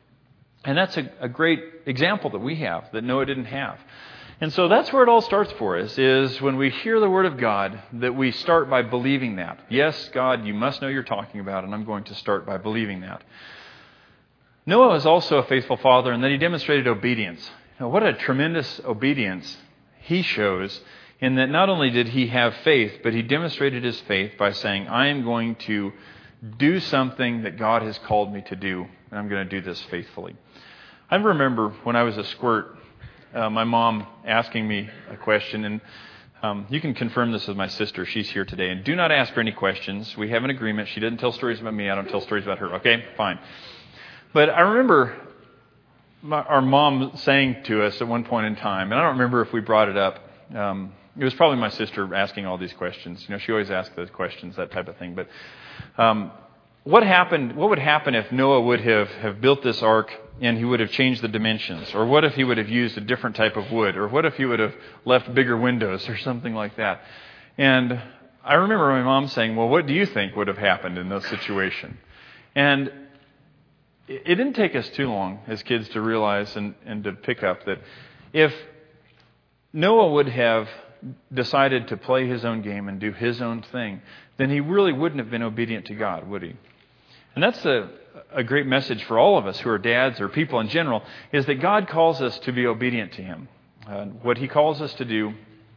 And 0.64 0.78
that's 0.78 0.98
a, 0.98 1.10
a 1.20 1.30
great 1.30 1.60
example 1.86 2.32
that 2.32 2.40
we 2.40 2.58
have 2.58 2.92
that 2.92 3.04
Noah 3.04 3.26
didn't 3.26 3.46
have. 3.46 3.80
And 4.42 4.52
so 4.52 4.68
that's 4.68 4.92
where 4.92 5.02
it 5.04 5.10
all 5.10 5.22
starts 5.22 5.54
for 5.54 5.78
us, 5.78 5.98
is 5.98 6.42
when 6.42 6.58
we 6.58 6.70
hear 6.70 7.00
the 7.00 7.10
Word 7.10 7.26
of 7.26 7.38
God, 7.38 7.82
that 7.94 8.16
we 8.16 8.32
start 8.32 8.70
by 8.70 8.82
believing 8.82 9.38
that. 9.38 9.60
Yes, 9.70 10.10
God, 10.14 10.46
you 10.46 10.54
must 10.54 10.82
know 10.82 10.90
you're 10.90 11.04
talking 11.04 11.40
about, 11.40 11.64
and 11.64 11.74
I'm 11.74 11.86
going 11.86 12.04
to 12.06 12.16
start 12.16 12.46
by 12.46 12.58
believing 12.58 13.02
that. 13.02 13.24
Noah 14.66 14.90
was 14.90 15.06
also 15.06 15.38
a 15.38 15.46
faithful 15.46 15.78
father, 15.78 16.12
and 16.12 16.22
then 16.22 16.32
he 16.32 16.38
demonstrated 16.38 16.88
obedience. 16.88 17.50
Now, 17.80 17.88
what 17.88 18.04
a 18.04 18.14
tremendous 18.14 18.82
obedience 18.84 19.58
he 20.02 20.22
shows 20.22 20.82
in 21.20 21.36
that 21.36 21.50
not 21.50 21.70
only 21.70 21.90
did 21.90 22.10
he 22.10 22.28
have 22.28 22.54
faith, 22.64 23.00
but 23.04 23.14
he 23.14 23.22
demonstrated 23.22 23.84
his 23.84 24.00
faith 24.02 24.34
by 24.38 24.52
saying, 24.52 24.88
I 24.88 25.08
am 25.08 25.24
going 25.24 25.56
to 25.56 25.94
do 26.58 26.80
something 26.80 27.44
that 27.44 27.58
God 27.58 27.82
has 27.82 27.98
called 28.00 28.34
me 28.34 28.42
to 28.48 28.56
do, 28.56 28.86
and 29.10 29.20
I'm 29.20 29.30
going 29.30 29.48
to 29.48 29.50
do 29.50 29.66
this 29.66 29.82
faithfully. 29.84 30.36
I 31.10 31.16
remember 31.16 31.70
when 31.84 31.96
I 31.96 32.04
was 32.04 32.18
a 32.18 32.24
squirt, 32.24 32.78
uh, 33.34 33.50
my 33.50 33.64
mom 33.64 34.06
asking 34.26 34.68
me 34.68 34.90
a 35.10 35.18
question, 35.18 35.66
and 35.66 35.82
um, 36.44 36.68
you 36.70 36.82
can 36.82 36.94
confirm 36.94 37.32
this 37.32 37.48
with 37.48 37.58
my 37.58 37.68
sister. 37.68 38.06
She's 38.06 38.30
here 38.30 38.46
today. 38.46 38.70
And 38.70 38.84
do 38.84 38.96
not 38.96 39.12
ask 39.12 39.34
her 39.34 39.42
any 39.42 39.52
questions. 39.52 40.16
We 40.18 40.30
have 40.30 40.44
an 40.44 40.50
agreement. 40.50 40.90
She 40.90 41.00
doesn't 41.00 41.18
tell 41.18 41.32
stories 41.32 41.60
about 41.60 41.74
me. 41.74 41.90
I 41.90 41.96
don't 41.96 42.10
tell 42.10 42.22
stories 42.22 42.44
about 42.44 42.60
her. 42.60 42.76
Okay? 42.76 43.04
Fine. 43.18 43.40
But 44.34 44.50
I 44.50 44.62
remember 44.62 45.16
my, 46.22 46.42
our 46.42 46.62
mom 46.62 47.14
saying 47.16 47.64
to 47.66 47.84
us 47.84 48.00
at 48.02 48.08
one 48.08 48.26
point 48.26 48.48
in 48.48 48.56
time, 48.58 48.92
and 48.92 49.00
I 49.00 49.04
don't 49.04 49.14
remember 49.14 49.42
if 49.42 49.54
we 49.54 49.62
brought 49.62 49.90
it 49.90 49.98
up. 49.98 50.20
Um, 50.54 50.94
it 51.18 51.24
was 51.24 51.34
probably 51.34 51.58
my 51.58 51.70
sister 51.70 52.14
asking 52.14 52.46
all 52.46 52.58
these 52.58 52.74
questions. 52.74 53.24
You 53.28 53.36
know, 53.36 53.40
she 53.40 53.52
always 53.52 53.72
asks 53.72 53.96
those 53.96 54.10
questions, 54.10 54.56
that 54.58 54.72
type 54.72 54.88
of 54.88 54.98
thing. 54.98 55.16
But 55.16 55.28
um, 56.02 56.32
what 56.84 57.04
happened? 57.04 57.56
What 57.56 57.70
would 57.70 57.80
happen 57.80 58.16
if 58.16 58.32
Noah 58.32 58.62
would 58.62 58.82
have, 58.82 59.08
have 59.10 59.42
built 59.42 59.64
this 59.64 59.82
ark 59.82 60.12
and 60.42 60.58
he 60.58 60.66
would 60.66 60.80
have 60.80 60.92
changed 60.92 61.22
the 61.22 61.28
dimensions? 61.28 61.94
Or 61.96 62.06
what 62.06 62.24
if 62.26 62.34
he 62.36 62.44
would 62.44 62.58
have 62.58 62.70
used 62.70 62.98
a 62.98 63.02
different 63.02 63.36
type 63.36 63.56
of 63.56 63.72
wood? 63.72 63.96
Or 63.96 64.08
what 64.08 64.26
if 64.26 64.36
he 64.36 64.46
would 64.46 64.60
have 64.60 64.76
left 65.06 65.34
bigger 65.34 65.58
windows 65.58 66.08
or 66.10 66.18
something 66.18 66.54
like 66.54 66.76
that? 66.78 67.02
And 67.58 68.02
I 68.44 68.56
remember 68.56 68.90
my 68.90 69.04
mom 69.04 69.28
saying, 69.30 69.56
"Well, 69.56 69.70
what 69.70 69.88
do 69.88 69.94
you 69.94 70.06
think 70.06 70.36
would 70.36 70.48
have 70.48 70.58
happened 70.58 70.98
in 70.98 71.10
this 71.10 71.26
situation?" 71.28 71.98
And 72.54 72.92
it 74.08 74.36
didn't 74.36 74.54
take 74.54 74.76
us 74.76 74.88
too 74.90 75.10
long 75.10 75.40
as 75.48 75.64
kids 75.64 75.90
to 75.90 76.02
realize 76.02 76.56
and, 76.56 76.76
and 76.86 77.04
to 77.06 77.14
pick 77.14 77.42
up 77.42 77.66
that 77.66 77.80
if 78.34 78.54
Noah 79.74 80.12
would 80.12 80.30
have 80.30 80.70
decided 81.34 81.88
to 81.90 81.98
play 81.98 82.28
his 82.28 82.46
own 82.46 82.62
game 82.62 82.88
and 82.88 83.00
do 83.00 83.12
his 83.12 83.42
own 83.42 83.62
thing, 83.72 84.02
then 84.38 84.50
he 84.50 84.60
really 84.60 84.94
wouldn't 84.94 85.20
have 85.20 85.30
been 85.30 85.44
obedient 85.44 85.86
to 85.88 85.96
God, 85.96 86.28
would 86.28 86.44
he? 86.44 86.56
And 87.36 87.44
that's 87.44 87.64
a, 87.66 87.90
a 88.32 88.44
great 88.44 88.66
message 88.66 89.04
for 89.04 89.20
all 89.20 89.38
of 89.38 89.46
us 89.46 89.60
who 89.60 89.70
are 89.70 89.78
dads 89.78 90.20
or 90.22 90.30
people 90.30 90.60
in 90.60 90.70
general, 90.70 91.04
is 91.32 91.46
that 91.46 91.56
God 91.56 91.88
calls 91.88 92.22
us 92.22 92.38
to 92.40 92.52
be 92.52 92.66
obedient 92.66 93.14
to 93.14 93.22
him. 93.22 93.48
Uh, 93.88 94.06
what 94.06 94.38
he 94.38 94.48
calls 94.48 94.82
us 94.82 94.94
to 94.96 95.06
do, 95.06 95.34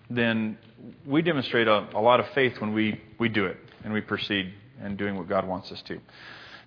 then 0.09 0.57
we 1.05 1.23
demonstrate 1.23 1.69
a, 1.69 1.89
a 1.95 2.01
lot 2.01 2.21
of 2.21 2.29
faith 2.29 2.61
when 2.61 2.73
we, 2.73 3.01
we 3.19 3.29
do 3.29 3.47
it 3.47 3.59
and 3.85 3.93
we 3.93 4.01
proceed 4.01 4.53
in 4.85 4.97
doing 4.97 5.17
what 5.17 5.29
God 5.29 5.47
wants 5.47 5.71
us 5.73 5.83
to. 5.83 5.99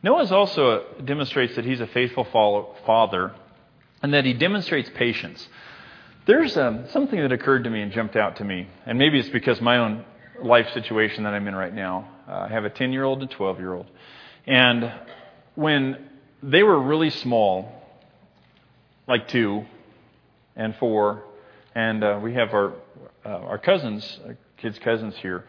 Noah 0.03 0.27
also 0.33 0.83
demonstrates 1.05 1.55
that 1.55 1.65
he's 1.65 1.79
a 1.79 1.87
faithful 1.87 2.25
follow, 2.25 2.75
father 2.85 3.33
and 4.01 4.13
that 4.13 4.25
he 4.25 4.33
demonstrates 4.33 4.89
patience. 4.95 5.47
There's 6.31 6.55
um, 6.55 6.85
something 6.91 7.19
that 7.19 7.33
occurred 7.33 7.65
to 7.65 7.69
me 7.69 7.81
and 7.81 7.91
jumped 7.91 8.15
out 8.15 8.37
to 8.37 8.45
me, 8.45 8.65
and 8.85 8.97
maybe 8.97 9.19
it's 9.19 9.27
because 9.27 9.59
my 9.59 9.79
own 9.79 10.05
life 10.41 10.65
situation 10.73 11.25
that 11.25 11.33
I'm 11.33 11.45
in 11.45 11.53
right 11.53 11.73
now. 11.73 12.07
Uh, 12.25 12.47
I 12.47 12.47
have 12.47 12.63
a 12.63 12.69
10 12.69 12.93
year 12.93 13.03
old 13.03 13.19
and 13.21 13.29
12 13.29 13.59
year 13.59 13.73
old. 13.73 13.85
And 14.47 14.93
when 15.55 16.09
they 16.41 16.63
were 16.63 16.79
really 16.79 17.09
small, 17.09 17.69
like 19.09 19.27
two 19.27 19.65
and 20.55 20.73
four, 20.77 21.21
and 21.75 22.01
uh, 22.01 22.17
we 22.23 22.33
have 22.35 22.53
our, 22.53 22.75
uh, 23.25 23.27
our 23.27 23.57
cousins, 23.57 24.21
our 24.25 24.37
kids' 24.55 24.79
cousins 24.79 25.17
here, 25.17 25.43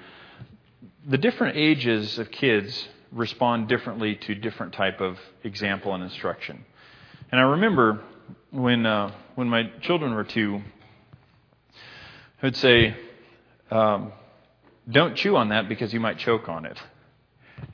the 1.07 1.17
different 1.17 1.57
ages 1.57 2.19
of 2.19 2.29
kids 2.33 2.89
respond 3.13 3.69
differently 3.69 4.17
to 4.17 4.35
different 4.35 4.73
type 4.73 5.01
of 5.01 5.17
example 5.45 5.95
and 5.95 6.03
instruction. 6.03 6.65
And 7.31 7.41
I 7.41 7.45
remember 7.45 8.03
when 8.53 8.85
uh, 8.85 9.13
when 9.35 9.49
my 9.49 9.65
children 9.81 10.15
were 10.15 10.25
two, 10.25 10.61
I 12.41 12.47
would 12.47 12.57
say, 12.57 12.95
um, 13.71 14.13
"Don't 14.89 15.17
chew 15.17 15.37
on 15.37 15.49
that 15.49 15.69
because 15.69 15.93
you 15.93 16.01
might 16.01 16.19
choke 16.19 16.49
on 16.49 16.67
it." 16.67 16.79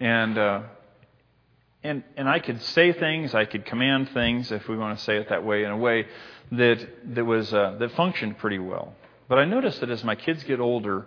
And 0.00 0.38
uh, 0.38 0.62
and 1.82 2.04
and 2.16 2.28
I 2.28 2.38
could 2.38 2.62
say 2.62 2.92
things, 2.92 3.34
I 3.34 3.44
could 3.44 3.66
command 3.66 4.10
things, 4.10 4.52
if 4.52 4.68
we 4.68 4.78
want 4.78 4.98
to 4.98 5.04
say 5.04 5.16
it 5.16 5.28
that 5.28 5.44
way, 5.44 5.64
in 5.64 5.70
a 5.70 5.76
way 5.76 6.06
that 6.52 7.14
that 7.14 7.24
was 7.24 7.52
uh, 7.52 7.76
that 7.80 7.92
functioned 7.92 8.38
pretty 8.38 8.58
well. 8.58 8.94
But 9.28 9.38
I 9.38 9.44
noticed 9.44 9.80
that 9.80 9.90
as 9.90 10.04
my 10.04 10.14
kids 10.14 10.44
get 10.44 10.60
older, 10.60 11.06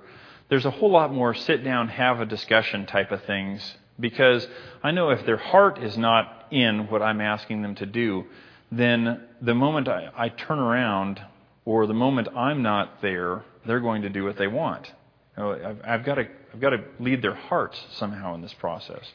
there's 0.49 0.65
a 0.65 0.71
whole 0.71 0.91
lot 0.91 1.13
more 1.13 1.33
sit 1.33 1.63
down, 1.63 1.87
have 1.87 2.19
a 2.19 2.25
discussion 2.25 2.85
type 2.85 3.11
of 3.11 3.23
things 3.23 3.77
because 3.99 4.45
I 4.83 4.91
know 4.91 5.11
if 5.11 5.25
their 5.25 5.37
heart 5.37 5.81
is 5.81 5.97
not 5.97 6.47
in 6.51 6.87
what 6.89 7.01
I'm 7.01 7.21
asking 7.21 7.61
them 7.61 7.75
to 7.75 7.85
do, 7.85 8.25
then 8.71 9.27
the 9.41 9.55
moment 9.55 9.87
I, 9.87 10.09
I 10.15 10.29
turn 10.29 10.59
around 10.59 11.19
or 11.65 11.87
the 11.87 11.93
moment 11.93 12.29
I'm 12.35 12.61
not 12.61 13.01
there, 13.01 13.43
they're 13.65 13.79
going 13.79 14.03
to 14.03 14.09
do 14.09 14.23
what 14.23 14.37
they 14.37 14.47
want. 14.47 14.91
You 15.37 15.43
know, 15.43 15.51
I've, 15.53 15.81
I've, 15.83 16.05
got 16.05 16.15
to, 16.15 16.27
I've 16.53 16.59
got 16.59 16.71
to 16.71 16.83
lead 16.99 17.21
their 17.21 17.35
hearts 17.35 17.83
somehow 17.93 18.35
in 18.35 18.41
this 18.41 18.53
process. 18.53 19.05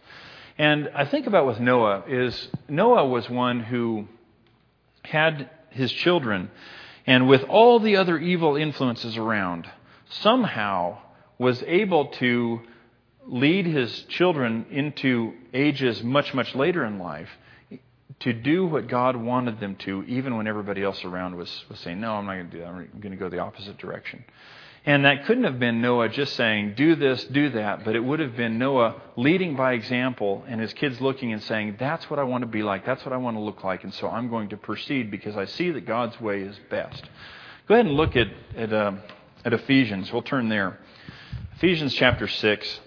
And 0.59 0.91
I 0.95 1.05
think 1.05 1.27
about 1.27 1.47
with 1.47 1.61
Noah 1.61 2.05
is 2.09 2.49
Noah 2.69 3.07
was 3.07 3.29
one 3.29 3.61
who 3.61 4.09
had 5.03 5.51
his 5.71 5.93
children, 5.93 6.51
and 7.07 7.29
with 7.29 7.43
all 7.45 7.79
the 7.79 7.97
other 7.97 8.19
evil 8.19 8.57
influences 8.57 9.19
around, 9.19 9.71
somehow 10.09 10.99
was 11.39 11.63
able 11.65 12.07
to 12.07 12.63
lead 13.27 13.67
his 13.67 14.03
children 14.05 14.65
into 14.71 15.35
ages 15.53 16.03
much, 16.03 16.33
much 16.33 16.55
later 16.55 16.85
in 16.85 16.99
life 16.99 17.29
to 18.21 18.33
do 18.33 18.67
what 18.67 18.89
God 18.89 19.17
wanted 19.17 19.61
them 19.61 19.77
to, 19.77 20.03
even 20.05 20.37
when 20.37 20.47
everybody 20.47 20.83
else 20.83 21.05
around 21.05 21.37
was, 21.37 21.65
was 21.69 21.79
saying, 21.81 22.01
No, 22.01 22.15
I'm 22.15 22.27
not 22.27 22.35
going 22.35 22.51
to 22.51 22.53
do 22.53 22.59
that. 22.61 22.69
I'm 22.69 22.89
going 23.01 23.13
to 23.13 23.17
go 23.17 23.29
the 23.29 23.39
opposite 23.39 23.79
direction. 23.79 24.25
And 24.87 25.05
that 25.05 25.27
couldn't 25.27 25.43
have 25.43 25.59
been 25.59 25.83
Noah 25.83 26.09
just 26.09 26.37
saying, 26.37 26.75
Do 26.77 26.95
this, 26.95 27.25
do 27.25 27.51
that, 27.51 27.85
but 27.85 27.97
it 27.97 28.01
would 28.01 28.21
have 28.21 28.37
been 28.37 28.59
Noah 28.59 29.03
leading 29.17 29.57
by 29.57 29.73
example 29.73 30.45
and 30.47 30.61
his 30.61 30.73
kids 30.73 31.01
looking 31.01 31.33
and 31.33 31.43
saying, 31.43 31.77
That's 31.79 32.09
what 32.09 32.19
I 32.19 32.23
want 32.23 32.43
to 32.43 32.47
be 32.47 32.63
like. 32.63 32.87
That's 32.87 33.05
what 33.05 33.13
I 33.13 33.17
want 33.19 33.37
to 33.37 33.41
look 33.41 33.63
like. 33.65 33.85
And 33.85 33.93
so 33.93 34.09
I'm 34.09 34.31
going 34.31 34.49
to 34.51 34.57
proceed 34.57 35.11
because 35.11 35.37
I 35.37 35.45
see 35.45 35.71
that 35.73 35.87
God's 35.87 36.19
way 36.21 36.41
is 36.41 36.57
best. 36.71 37.05
Go 37.69 37.75
ahead 37.75 37.87
and 37.87 37.97
look 37.97 38.17
at, 38.17 38.29
at, 38.57 38.73
uh, 38.73 38.93
at 39.45 39.53
Ephesians. 39.53 40.13
We'll 40.13 40.23
turn 40.23 40.49
there. 40.49 40.79
Ephesians 41.57 41.93
chapter 41.93 42.29
6. 42.29 42.81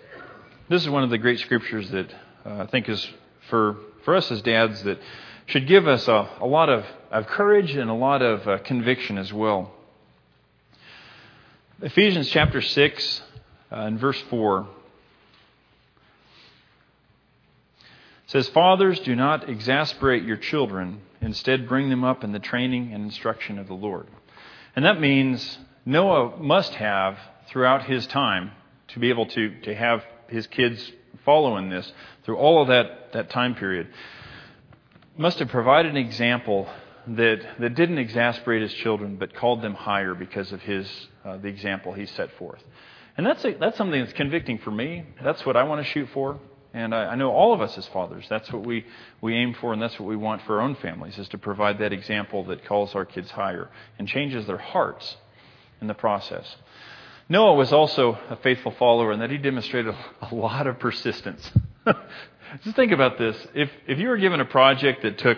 This 0.70 0.84
is 0.84 0.90
one 0.90 1.04
of 1.04 1.10
the 1.10 1.18
great 1.18 1.40
scriptures 1.40 1.90
that 1.92 2.10
uh, 2.46 2.64
I 2.64 2.68
think 2.68 2.88
is 2.88 3.06
for, 3.50 3.78
for 4.04 4.16
us 4.16 4.32
as 4.32 4.42
dads 4.42 4.84
that 4.84 5.00
should 5.46 5.68
give 5.68 5.88
us 5.88 6.08
a, 6.08 6.30
a 6.40 6.46
lot 6.46 6.70
of, 6.70 6.86
of 7.12 7.28
courage 7.28 7.76
and 7.76 7.90
a 7.90 7.94
lot 7.94 8.22
of 8.22 8.48
uh, 8.48 8.58
conviction 8.60 9.18
as 9.18 9.34
well. 9.34 9.72
Ephesians 11.82 12.30
chapter 12.30 12.62
6 12.62 13.22
uh, 13.72 13.76
and 13.76 14.00
verse 14.00 14.20
4 14.30 14.68
says, 18.28 18.48
Fathers, 18.50 19.00
do 19.00 19.16
not 19.16 19.50
exasperate 19.50 20.24
your 20.24 20.38
children. 20.38 21.02
Instead, 21.22 21.68
bring 21.68 21.90
them 21.90 22.04
up 22.04 22.24
in 22.24 22.32
the 22.32 22.40
training 22.40 22.94
and 22.94 23.04
instruction 23.04 23.58
of 23.58 23.68
the 23.68 23.74
Lord. 23.74 24.08
And 24.76 24.86
that 24.86 25.02
means 25.02 25.58
Noah 25.86 26.38
must 26.38 26.76
have, 26.76 27.18
throughout 27.48 27.86
his 27.86 28.06
time, 28.06 28.52
to 28.90 29.00
be 29.00 29.10
able 29.10 29.26
to, 29.28 29.62
to 29.62 29.74
have 29.74 30.04
his 30.28 30.46
kids 30.48 30.92
following 31.30 31.70
this 31.70 31.94
through 32.24 32.38
all 32.38 32.60
of 32.60 32.70
that, 32.70 33.14
that 33.14 33.30
time 33.30 33.54
period, 33.54 33.88
must 35.16 35.38
have 35.38 35.48
provided 35.50 35.92
an 35.92 35.98
example 35.98 36.68
that, 37.06 37.40
that 37.60 37.76
didn't 37.76 38.00
exasperate 38.00 38.64
his 38.64 38.74
children, 38.74 39.16
but 39.16 39.36
called 39.36 39.62
them 39.62 39.76
higher 39.76 40.16
because 40.16 40.52
of 40.52 40.60
his, 40.64 40.90
uh, 41.24 41.38
the 41.38 41.48
example 41.48 41.94
he 41.94 42.08
set 42.08 42.32
forth. 42.40 42.64
And 43.16 43.28
that's, 43.28 43.46
a, 43.46 43.54
that's 43.54 43.78
something 43.78 44.00
that's 44.02 44.14
convicting 44.14 44.58
for 44.58 44.72
me. 44.72 45.06
That's 45.24 45.46
what 45.46 45.56
I 45.56 45.62
want 45.66 45.86
to 45.86 45.92
shoot 45.92 46.10
for. 46.16 46.40
And 46.74 46.96
I, 46.96 47.12
I 47.14 47.16
know 47.16 47.30
all 47.30 47.54
of 47.54 47.62
us 47.62 47.78
as 47.78 47.86
fathers, 47.90 48.26
that's 48.28 48.52
what 48.52 48.66
we, 48.66 48.88
we 49.22 49.36
aim 49.36 49.54
for, 49.62 49.72
and 49.72 49.80
that's 49.80 50.00
what 50.00 50.10
we 50.10 50.16
want 50.16 50.42
for 50.48 50.56
our 50.56 50.62
own 50.62 50.78
families, 50.78 51.20
is 51.20 51.28
to 51.30 51.38
provide 51.38 51.78
that 51.78 51.94
example 51.94 52.44
that 52.46 52.66
calls 52.66 52.96
our 52.96 53.06
kids 53.06 53.30
higher 53.30 53.70
and 54.00 54.08
changes 54.08 54.48
their 54.48 54.58
hearts 54.58 55.16
in 55.80 55.86
the 55.86 55.94
process. 55.94 56.56
Noah 57.32 57.54
was 57.54 57.72
also 57.72 58.18
a 58.32 58.38
faithful 58.38 58.72
follower 58.72 59.12
in 59.12 59.20
that 59.20 59.30
he 59.30 59.38
demonstrated 59.38 59.94
a 60.22 60.34
lot 60.34 60.66
of 60.66 60.80
persistence. 60.80 61.52
Just 62.64 62.76
think 62.76 62.92
about 62.92 63.20
this. 63.20 63.38
If, 63.54 63.70
if 63.88 64.00
you 64.00 64.08
were 64.08 64.18
given 64.18 64.40
a 64.40 64.46
project 64.46 65.04
that 65.04 65.20
took, 65.20 65.38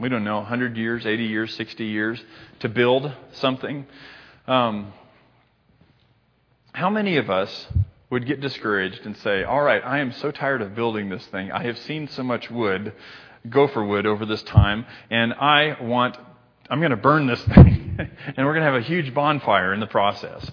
we 0.00 0.08
don't 0.08 0.24
know, 0.24 0.36
100 0.36 0.78
years, 0.78 1.04
80 1.04 1.24
years, 1.24 1.54
60 1.54 1.84
years 1.84 2.24
to 2.60 2.70
build 2.70 3.12
something, 3.32 3.86
um, 4.46 4.94
how 6.72 6.88
many 6.88 7.18
of 7.18 7.28
us 7.28 7.66
would 8.08 8.26
get 8.26 8.40
discouraged 8.40 9.04
and 9.04 9.14
say, 9.18 9.44
All 9.44 9.60
right, 9.60 9.82
I 9.84 9.98
am 9.98 10.12
so 10.12 10.30
tired 10.30 10.62
of 10.62 10.74
building 10.74 11.10
this 11.10 11.26
thing. 11.26 11.52
I 11.52 11.64
have 11.64 11.76
seen 11.80 12.08
so 12.08 12.22
much 12.22 12.50
wood, 12.50 12.94
gopher 13.46 13.84
wood, 13.84 14.06
over 14.06 14.24
this 14.24 14.42
time, 14.44 14.86
and 15.10 15.34
I 15.34 15.76
want, 15.82 16.16
I'm 16.70 16.78
going 16.78 16.92
to 16.92 16.96
burn 16.96 17.26
this 17.26 17.42
thing, 17.54 17.98
and 17.98 18.46
we're 18.46 18.54
going 18.54 18.64
to 18.64 18.72
have 18.72 18.80
a 18.80 18.86
huge 18.86 19.12
bonfire 19.12 19.74
in 19.74 19.80
the 19.80 19.86
process. 19.86 20.50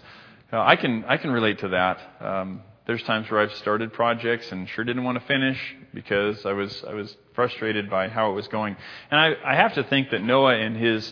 Uh, 0.53 0.61
I 0.61 0.75
can 0.75 1.03
I 1.05 1.17
can 1.17 1.31
relate 1.31 1.59
to 1.59 1.69
that. 1.69 1.99
Um, 2.21 2.61
there's 2.85 3.01
times 3.03 3.31
where 3.31 3.41
I've 3.41 3.55
started 3.55 3.91
projects 3.91 4.51
and 4.51 4.69
sure 4.69 4.85
didn't 4.85 5.03
want 5.03 5.19
to 5.19 5.25
finish 5.25 5.57
because 5.95 6.45
I 6.45 6.53
was 6.53 6.83
I 6.87 6.93
was 6.93 7.17
frustrated 7.33 7.89
by 7.89 8.07
how 8.07 8.29
it 8.29 8.33
was 8.35 8.47
going. 8.49 8.75
And 9.09 9.19
I, 9.19 9.33
I 9.43 9.55
have 9.55 9.73
to 9.73 9.83
think 9.85 10.11
that 10.11 10.21
Noah 10.21 10.57
in 10.57 10.75
his 10.75 11.11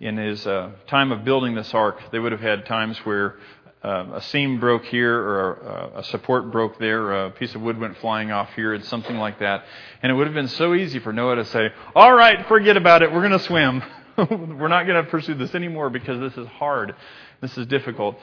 in 0.00 0.16
his 0.16 0.44
uh, 0.44 0.72
time 0.88 1.12
of 1.12 1.24
building 1.24 1.54
this 1.54 1.72
ark, 1.72 2.00
they 2.10 2.18
would 2.18 2.32
have 2.32 2.40
had 2.40 2.66
times 2.66 2.98
where 3.04 3.36
uh, 3.84 4.06
a 4.14 4.22
seam 4.22 4.58
broke 4.58 4.84
here 4.86 5.20
or 5.20 5.52
a, 5.52 5.98
a 6.00 6.04
support 6.04 6.50
broke 6.50 6.76
there, 6.80 7.02
or 7.02 7.26
a 7.26 7.30
piece 7.30 7.54
of 7.54 7.60
wood 7.60 7.78
went 7.78 7.96
flying 7.98 8.32
off 8.32 8.48
here, 8.56 8.74
and 8.74 8.84
something 8.86 9.18
like 9.18 9.38
that. 9.38 9.66
And 10.02 10.10
it 10.10 10.16
would 10.16 10.26
have 10.26 10.34
been 10.34 10.48
so 10.48 10.74
easy 10.74 10.98
for 10.98 11.12
Noah 11.12 11.36
to 11.36 11.44
say, 11.44 11.68
"All 11.94 12.12
right, 12.12 12.44
forget 12.48 12.76
about 12.76 13.02
it. 13.02 13.12
We're 13.12 13.20
going 13.20 13.38
to 13.38 13.38
swim. 13.38 13.84
We're 14.16 14.66
not 14.66 14.84
going 14.88 15.04
to 15.04 15.08
pursue 15.08 15.34
this 15.34 15.54
anymore 15.54 15.90
because 15.90 16.18
this 16.18 16.36
is 16.36 16.48
hard. 16.48 16.96
This 17.40 17.56
is 17.56 17.68
difficult." 17.68 18.18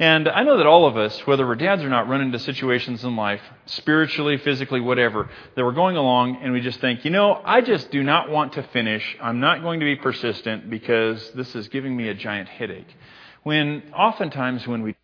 And 0.00 0.28
I 0.28 0.44
know 0.44 0.58
that 0.58 0.66
all 0.66 0.86
of 0.86 0.96
us, 0.96 1.26
whether 1.26 1.44
we're 1.44 1.56
dads 1.56 1.82
or 1.82 1.88
not, 1.88 2.08
run 2.08 2.20
into 2.20 2.38
situations 2.38 3.02
in 3.02 3.16
life, 3.16 3.40
spiritually, 3.66 4.36
physically, 4.36 4.80
whatever, 4.80 5.28
that 5.56 5.64
we're 5.64 5.72
going 5.72 5.96
along 5.96 6.36
and 6.36 6.52
we 6.52 6.60
just 6.60 6.80
think, 6.80 7.04
you 7.04 7.10
know, 7.10 7.40
I 7.44 7.62
just 7.62 7.90
do 7.90 8.04
not 8.04 8.30
want 8.30 8.52
to 8.52 8.62
finish. 8.62 9.16
I'm 9.20 9.40
not 9.40 9.62
going 9.62 9.80
to 9.80 9.86
be 9.86 9.96
persistent 9.96 10.70
because 10.70 11.28
this 11.32 11.52
is 11.56 11.66
giving 11.66 11.96
me 11.96 12.08
a 12.08 12.14
giant 12.14 12.48
headache. 12.48 12.86
When 13.42 13.92
oftentimes 13.92 14.68
when 14.68 14.82
we, 14.82 14.94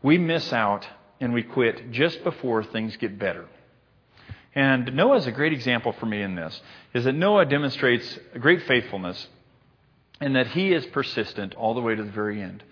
we 0.00 0.16
miss 0.16 0.52
out 0.52 0.86
and 1.20 1.32
we 1.32 1.42
quit 1.42 1.90
just 1.90 2.22
before 2.22 2.62
things 2.62 2.96
get 2.98 3.18
better. 3.18 3.46
And 4.54 4.94
Noah 4.94 5.16
is 5.16 5.26
a 5.26 5.32
great 5.32 5.52
example 5.52 5.92
for 5.92 6.06
me 6.06 6.22
in 6.22 6.36
this, 6.36 6.60
is 6.94 7.04
that 7.04 7.14
Noah 7.14 7.46
demonstrates 7.46 8.18
great 8.38 8.62
faithfulness 8.62 9.26
and 10.20 10.36
that 10.36 10.48
he 10.48 10.72
is 10.72 10.86
persistent 10.86 11.54
all 11.54 11.74
the 11.74 11.80
way 11.80 11.96
to 11.96 12.02
the 12.04 12.10
very 12.12 12.40
end. 12.40 12.62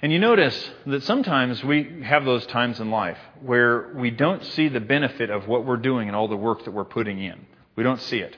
And 0.00 0.12
you 0.12 0.20
notice 0.20 0.70
that 0.86 1.02
sometimes 1.02 1.64
we 1.64 2.02
have 2.04 2.24
those 2.24 2.46
times 2.46 2.78
in 2.78 2.90
life 2.90 3.18
where 3.40 3.92
we 3.96 4.12
don't 4.12 4.44
see 4.44 4.68
the 4.68 4.80
benefit 4.80 5.28
of 5.28 5.48
what 5.48 5.64
we're 5.64 5.76
doing 5.76 6.06
and 6.06 6.16
all 6.16 6.28
the 6.28 6.36
work 6.36 6.64
that 6.64 6.70
we're 6.70 6.84
putting 6.84 7.20
in. 7.20 7.46
We 7.74 7.82
don't 7.82 8.00
see 8.00 8.18
it. 8.18 8.36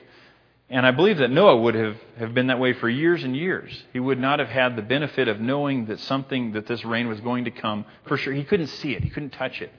And 0.71 0.85
I 0.85 0.91
believe 0.91 1.17
that 1.17 1.29
Noah 1.29 1.57
would 1.57 1.75
have, 1.75 1.97
have 2.17 2.33
been 2.33 2.47
that 2.47 2.57
way 2.57 2.73
for 2.73 2.89
years 2.89 3.23
and 3.23 3.35
years. 3.35 3.83
He 3.93 3.99
would 3.99 4.19
not 4.19 4.39
have 4.39 4.47
had 4.47 4.75
the 4.75 4.81
benefit 4.81 5.27
of 5.27 5.39
knowing 5.39 5.85
that 5.85 5.99
something, 5.99 6.53
that 6.53 6.65
this 6.65 6.83
rain 6.83 7.07
was 7.07 7.19
going 7.19 7.45
to 7.45 7.51
come. 7.51 7.85
For 8.07 8.17
sure, 8.17 8.33
he 8.33 8.43
couldn't 8.43 8.67
see 8.67 8.93
it, 8.93 9.03
he 9.03 9.09
couldn't 9.09 9.31
touch 9.31 9.61
it. 9.61 9.71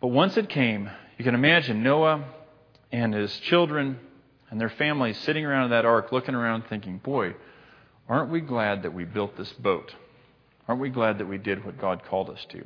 But 0.00 0.08
once 0.08 0.36
it 0.36 0.48
came, 0.48 0.90
you 1.16 1.24
can 1.24 1.34
imagine 1.34 1.82
Noah 1.82 2.24
and 2.90 3.14
his 3.14 3.34
children 3.38 3.98
and 4.50 4.60
their 4.60 4.68
families 4.68 5.16
sitting 5.18 5.46
around 5.46 5.70
that 5.70 5.86
ark 5.86 6.12
looking 6.12 6.34
around 6.34 6.64
thinking, 6.68 6.98
boy, 6.98 7.34
aren't 8.08 8.30
we 8.30 8.40
glad 8.40 8.82
that 8.82 8.92
we 8.92 9.04
built 9.04 9.36
this 9.36 9.52
boat? 9.52 9.94
Aren't 10.68 10.80
we 10.80 10.90
glad 10.90 11.18
that 11.18 11.26
we 11.26 11.38
did 11.38 11.64
what 11.64 11.78
God 11.80 12.02
called 12.04 12.30
us 12.30 12.44
to? 12.50 12.64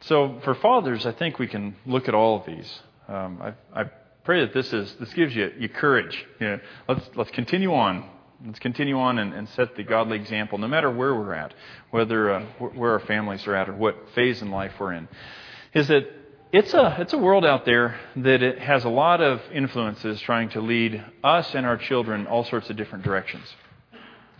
So 0.00 0.40
for 0.44 0.54
fathers, 0.54 1.06
I 1.06 1.12
think 1.12 1.38
we 1.38 1.48
can 1.48 1.76
look 1.84 2.08
at 2.08 2.14
all 2.14 2.38
of 2.38 2.46
these. 2.46 2.80
Um, 3.08 3.40
I, 3.42 3.80
I 3.80 3.84
pray 4.24 4.40
that 4.40 4.52
this 4.52 4.72
is 4.72 4.94
this 5.00 5.12
gives 5.14 5.34
you, 5.34 5.52
you 5.58 5.68
courage. 5.68 6.26
You 6.40 6.46
know, 6.46 6.60
let's 6.88 7.08
let's 7.16 7.30
continue 7.30 7.74
on. 7.74 8.08
Let's 8.44 8.58
continue 8.58 8.98
on 8.98 9.18
and, 9.18 9.32
and 9.32 9.48
set 9.50 9.76
the 9.76 9.82
godly 9.82 10.18
example, 10.18 10.58
no 10.58 10.68
matter 10.68 10.90
where 10.90 11.14
we're 11.14 11.32
at, 11.32 11.54
whether 11.90 12.32
uh, 12.32 12.44
where 12.58 12.92
our 12.92 13.00
families 13.00 13.46
are 13.46 13.54
at, 13.54 13.68
or 13.68 13.74
what 13.74 13.96
phase 14.14 14.42
in 14.42 14.50
life 14.50 14.72
we're 14.78 14.92
in. 14.92 15.08
Is 15.72 15.88
that 15.88 16.04
it's 16.52 16.74
a 16.74 16.96
it's 17.00 17.12
a 17.12 17.18
world 17.18 17.44
out 17.44 17.64
there 17.64 17.98
that 18.16 18.42
it 18.42 18.58
has 18.58 18.84
a 18.84 18.88
lot 18.88 19.20
of 19.20 19.40
influences 19.52 20.20
trying 20.20 20.50
to 20.50 20.60
lead 20.60 21.02
us 21.24 21.54
and 21.54 21.66
our 21.66 21.76
children 21.76 22.26
all 22.26 22.44
sorts 22.44 22.70
of 22.70 22.76
different 22.76 23.04
directions. 23.04 23.44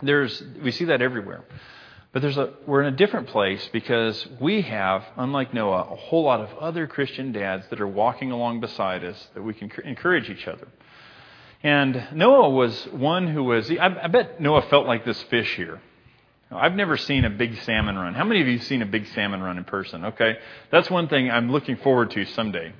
There's 0.01 0.43
we 0.63 0.71
see 0.71 0.85
that 0.85 1.01
everywhere. 1.01 1.43
But 2.13 2.21
there's 2.21 2.37
a, 2.37 2.53
we're 2.65 2.81
in 2.81 2.93
a 2.93 2.97
different 2.97 3.27
place 3.27 3.69
because 3.73 4.27
we 4.39 4.61
have, 4.61 5.03
unlike 5.17 5.53
Noah, 5.53 5.81
a 5.91 5.95
whole 5.95 6.23
lot 6.23 6.39
of 6.39 6.57
other 6.57 6.87
Christian 6.87 7.31
dads 7.31 7.67
that 7.69 7.81
are 7.81 7.87
walking 7.87 8.31
along 8.31 8.61
beside 8.61 9.03
us 9.03 9.27
that 9.33 9.43
we 9.43 9.53
can 9.53 9.71
encourage 9.83 10.29
each 10.29 10.47
other. 10.47 10.67
And 11.63 12.07
Noah 12.13 12.49
was 12.49 12.85
one 12.91 13.27
who 13.27 13.43
was, 13.43 13.69
I, 13.71 13.99
I 14.03 14.07
bet 14.07 14.39
Noah 14.39 14.63
felt 14.63 14.87
like 14.87 15.05
this 15.05 15.21
fish 15.23 15.55
here. 15.55 15.81
I've 16.49 16.75
never 16.75 16.95
seen 16.95 17.25
a 17.25 17.29
big 17.29 17.57
salmon 17.63 17.97
run. 17.97 18.13
How 18.13 18.23
many 18.23 18.41
of 18.41 18.47
you 18.47 18.57
have 18.57 18.67
seen 18.67 18.81
a 18.81 18.85
big 18.85 19.05
salmon 19.07 19.41
run 19.41 19.57
in 19.57 19.65
person? 19.65 20.05
Okay. 20.05 20.37
That's 20.71 20.89
one 20.89 21.09
thing 21.09 21.29
I'm 21.29 21.51
looking 21.51 21.75
forward 21.77 22.11
to 22.11 22.23
someday. 22.25 22.73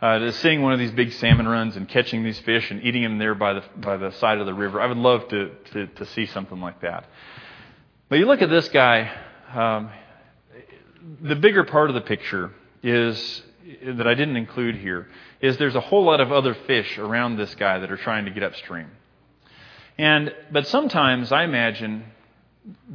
Uh, 0.00 0.18
to 0.18 0.32
seeing 0.32 0.62
one 0.62 0.72
of 0.72 0.78
these 0.78 0.92
big 0.92 1.12
salmon 1.12 1.46
runs 1.46 1.76
and 1.76 1.88
catching 1.88 2.22
these 2.24 2.38
fish 2.40 2.70
and 2.70 2.82
eating 2.82 3.02
them 3.02 3.18
there 3.18 3.34
by 3.34 3.54
the, 3.54 3.64
by 3.76 3.96
the 3.96 4.10
side 4.12 4.38
of 4.38 4.46
the 4.46 4.54
river. 4.54 4.80
I 4.80 4.86
would 4.86 4.96
love 4.96 5.26
to, 5.28 5.50
to, 5.72 5.86
to 5.86 6.06
see 6.06 6.26
something 6.26 6.60
like 6.60 6.80
that. 6.82 7.06
But 8.12 8.18
you 8.18 8.26
look 8.26 8.42
at 8.42 8.50
this 8.50 8.68
guy, 8.68 9.10
um, 9.54 9.90
the 11.22 11.34
bigger 11.34 11.64
part 11.64 11.88
of 11.88 11.94
the 11.94 12.02
picture 12.02 12.50
is 12.82 13.42
that 13.86 14.06
I 14.06 14.12
didn't 14.12 14.36
include 14.36 14.74
here 14.74 15.08
is 15.40 15.56
there's 15.56 15.76
a 15.76 15.80
whole 15.80 16.04
lot 16.04 16.20
of 16.20 16.30
other 16.30 16.52
fish 16.66 16.98
around 16.98 17.38
this 17.38 17.54
guy 17.54 17.78
that 17.78 17.90
are 17.90 17.96
trying 17.96 18.26
to 18.26 18.30
get 18.30 18.42
upstream. 18.42 18.90
And 19.96 20.30
but 20.50 20.66
sometimes 20.66 21.32
I 21.32 21.44
imagine 21.44 22.04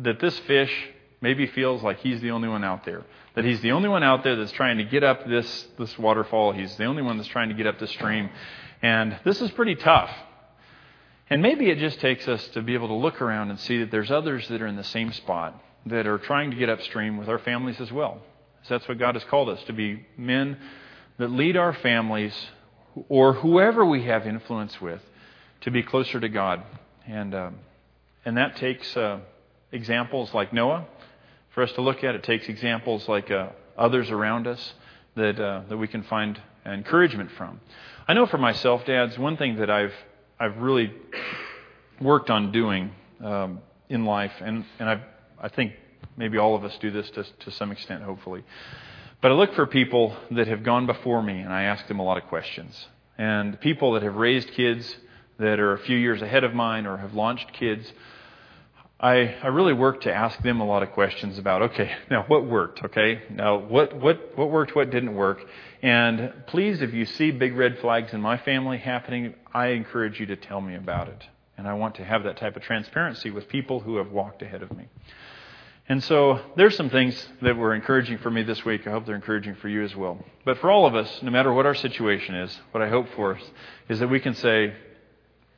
that 0.04 0.20
this 0.20 0.38
fish 0.38 0.72
maybe 1.20 1.48
feels 1.48 1.82
like 1.82 1.98
he's 2.02 2.22
the 2.22 2.30
only 2.30 2.48
one 2.48 2.64
out 2.64 2.86
there. 2.86 3.04
That 3.34 3.44
he's 3.44 3.62
the 3.62 3.72
only 3.72 3.90
one 3.90 4.04
out 4.04 4.24
there 4.24 4.36
that's 4.36 4.52
trying 4.52 4.78
to 4.78 4.84
get 4.84 5.04
up 5.04 5.28
this 5.28 5.68
this 5.80 5.98
waterfall. 5.98 6.52
He's 6.52 6.76
the 6.76 6.86
only 6.86 7.02
one 7.02 7.18
that's 7.18 7.30
trying 7.30 7.50
to 7.50 7.56
get 7.56 7.66
up 7.66 7.80
the 7.80 7.88
stream. 7.88 8.30
And 8.84 9.18
this 9.24 9.42
is 9.42 9.50
pretty 9.50 9.74
tough. 9.74 10.12
And 11.30 11.42
maybe 11.42 11.70
it 11.70 11.80
just 11.80 12.00
takes 12.00 12.28
us 12.28 12.46
to 12.50 12.62
be 12.62 12.74
able 12.74 12.88
to 12.88 12.94
look 12.94 13.22
around 13.22 13.50
and 13.50 13.60
see 13.60 13.80
that 13.80 13.92
there's 13.92 14.12
others 14.12 14.48
that 14.48 14.62
are 14.62 14.68
in 14.68 14.78
the 14.78 14.84
same 14.84 15.12
spot 15.12 15.62
that 15.86 16.08
are 16.08 16.18
trying 16.18 16.52
to 16.52 16.58
get 16.58 16.70
upstream 16.70 17.18
with 17.18 17.28
our 17.28 17.40
families 17.40 17.80
as 17.82 17.92
well. 17.92 18.22
So 18.64 18.76
that's 18.76 18.88
what 18.88 18.98
God 18.98 19.16
has 19.16 19.24
called 19.26 19.50
us 19.50 19.62
to 19.64 19.74
be 19.74 20.06
men 20.18 20.58
that 21.18 21.32
lead 21.32 21.58
our 21.58 21.74
families 21.74 22.34
or 23.10 23.34
whoever 23.34 23.86
we 23.86 24.06
have 24.06 24.26
influence 24.26 24.80
with 24.82 25.02
to 25.62 25.72
be 25.72 25.84
closer 25.84 26.20
to 26.20 26.30
God. 26.30 26.64
And, 27.06 27.34
um, 27.34 27.56
and 28.26 28.38
that 28.38 28.58
takes 28.58 28.96
uh, 28.96 29.20
examples 29.72 30.34
like 30.34 30.54
Noah 30.54 30.86
for 31.54 31.64
us 31.64 31.72
to 31.74 31.82
look 31.82 32.04
at. 32.04 32.16
It 32.16 32.24
takes 32.24 32.48
examples 32.48 33.08
like 33.08 33.32
uh, 33.32 33.50
others 33.78 34.10
around 34.10 34.48
us 34.48 34.74
that, 35.16 35.40
uh, 35.40 35.64
that 35.70 35.78
we 35.78 35.88
can 35.88 36.04
find 36.04 36.40
encouragement 36.66 37.32
from. 37.32 37.60
I 38.08 38.14
know 38.14 38.26
for 38.26 38.38
myself, 38.38 38.86
dads, 38.86 39.18
one 39.18 39.38
thing 39.38 39.58
that 39.58 39.70
I've 39.70 39.94
I've 40.40 40.58
really 40.58 40.94
worked 42.00 42.30
on 42.30 42.52
doing 42.52 42.92
um, 43.24 43.60
in 43.90 44.06
life, 44.06 44.34
and, 44.40 44.66
and 44.78 44.88
I've, 44.88 45.02
I 45.42 45.50
think 45.50 45.74
maybe 46.16 46.38
all 46.38 46.56
of 46.56 46.64
us 46.64 46.78
do 46.80 46.92
this 46.92 47.10
to, 47.12 47.24
to 47.24 47.52
some 47.52 47.72
extent, 47.72 48.04
hopefully. 48.04 48.44
But 49.20 49.32
I 49.32 49.34
look 49.34 49.56
for 49.56 49.66
people 49.66 50.16
that 50.30 50.48
have 50.48 50.62
gone 50.62 50.86
before 50.86 51.24
me, 51.24 51.40
and 51.40 51.52
I 51.52 51.64
ask 51.64 51.88
them 51.88 51.98
a 51.98 52.04
lot 52.04 52.18
of 52.18 52.26
questions. 52.26 52.88
And 53.18 53.60
people 53.60 53.94
that 53.94 54.04
have 54.04 54.16
raised 54.16 54.52
kids 54.52 54.96
that 55.40 55.60
are 55.60 55.74
a 55.74 55.80
few 55.80 55.98
years 55.98 56.22
ahead 56.22 56.44
of 56.44 56.54
mine 56.54 56.86
or 56.86 56.98
have 56.98 57.16
launched 57.16 57.52
kids, 57.54 57.92
I, 59.00 59.36
I 59.44 59.48
really 59.48 59.74
work 59.74 60.02
to 60.02 60.14
ask 60.14 60.42
them 60.42 60.60
a 60.60 60.66
lot 60.66 60.82
of 60.82 60.92
questions 60.92 61.38
about, 61.38 61.62
okay, 61.62 61.92
now 62.10 62.24
what 62.28 62.48
worked, 62.48 62.84
okay? 62.84 63.22
Now 63.30 63.60
what, 63.60 63.96
what, 63.96 64.36
what 64.36 64.50
worked, 64.50 64.76
what 64.76 64.90
didn't 64.90 65.14
work? 65.14 65.40
And 65.84 66.34
please, 66.48 66.82
if 66.82 66.94
you 66.94 67.06
see 67.06 67.30
big 67.30 67.56
red 67.56 67.78
flags 67.78 68.14
in 68.14 68.22
my 68.22 68.38
family 68.38 68.80
happening, 68.80 69.36
I 69.54 69.68
encourage 69.68 70.20
you 70.20 70.26
to 70.28 70.36
tell 70.36 70.62
me 70.62 70.74
about 70.76 71.10
it. 71.10 71.24
And 71.58 71.68
I 71.68 71.76
want 71.76 71.96
to 71.96 72.04
have 72.04 72.24
that 72.24 72.38
type 72.38 72.56
of 72.56 72.64
transparency 72.64 73.30
with 73.30 73.48
people 73.48 73.80
who 73.80 73.98
have 73.98 74.12
walked 74.12 74.42
ahead 74.42 74.64
of 74.64 74.76
me. 74.76 74.86
And 75.90 76.04
so 76.04 76.40
there's 76.56 76.76
some 76.76 76.90
things 76.90 77.28
that 77.44 77.56
were 77.56 77.76
encouraging 77.76 78.18
for 78.18 78.32
me 78.32 78.42
this 78.44 78.66
week. 78.66 78.88
I 78.88 78.92
hope 78.92 79.06
they're 79.06 79.16
encouraging 79.16 79.56
for 79.56 79.70
you 79.70 79.84
as 79.84 79.96
well. 79.96 80.24
But 80.44 80.58
for 80.58 80.72
all 80.72 80.88
of 80.88 80.96
us, 80.96 81.22
no 81.22 81.30
matter 81.30 81.54
what 81.54 81.68
our 81.68 81.76
situation 81.76 82.34
is, 82.36 82.60
what 82.72 82.84
I 82.84 82.90
hope 82.90 83.08
for 83.16 83.40
is 83.90 84.00
that 84.00 84.08
we 84.08 84.20
can 84.20 84.34
say, 84.34 84.74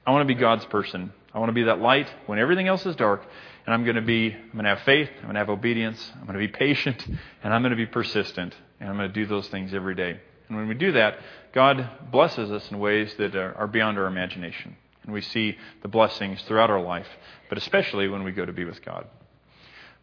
I 0.06 0.12
want 0.12 0.28
to 0.28 0.34
be 0.34 0.40
God's 0.40 0.66
person. 0.66 1.14
I 1.34 1.40
want 1.40 1.50
to 1.50 1.54
be 1.54 1.64
that 1.64 1.80
light 1.80 2.08
when 2.26 2.40
everything 2.40 2.68
else 2.68 2.86
is 2.86 2.96
dark. 2.96 3.24
And 3.66 3.74
I'm 3.74 3.84
going 3.84 3.98
to 3.98 4.02
be, 4.02 4.34
I'm 4.34 4.52
going 4.54 4.64
to 4.64 4.70
have 4.70 4.82
faith. 4.82 5.10
I'm 5.18 5.24
going 5.24 5.36
to 5.36 5.40
have 5.40 5.50
obedience. 5.50 6.12
I'm 6.16 6.26
going 6.26 6.40
to 6.40 6.40
be 6.40 6.48
patient. 6.48 7.06
And 7.44 7.54
I'm 7.54 7.62
going 7.62 7.72
to 7.72 7.78
be 7.78 7.86
persistent. 7.86 8.56
And 8.80 8.90
I'm 8.90 8.98
going 8.98 9.08
to 9.08 9.14
do 9.14 9.26
those 9.26 9.48
things 9.48 9.74
every 9.74 9.96
day. 9.96 10.20
And 10.50 10.58
when 10.58 10.68
we 10.68 10.74
do 10.74 10.92
that, 10.94 11.20
God 11.54 11.90
blesses 12.12 12.52
us 12.52 12.70
in 12.72 12.80
ways 12.80 13.14
that 13.18 13.36
are 13.36 13.68
beyond 13.68 13.98
our 13.98 14.08
imagination. 14.08 14.76
And 15.04 15.14
we 15.14 15.22
see 15.22 15.58
the 15.82 15.88
blessings 15.88 16.42
throughout 16.44 16.70
our 16.70 16.82
life, 16.82 17.08
but 17.48 17.58
especially 17.58 18.08
when 18.10 18.24
we 18.24 18.32
go 18.32 18.46
to 18.46 18.52
be 18.52 18.66
with 18.66 18.84
God. 18.84 19.08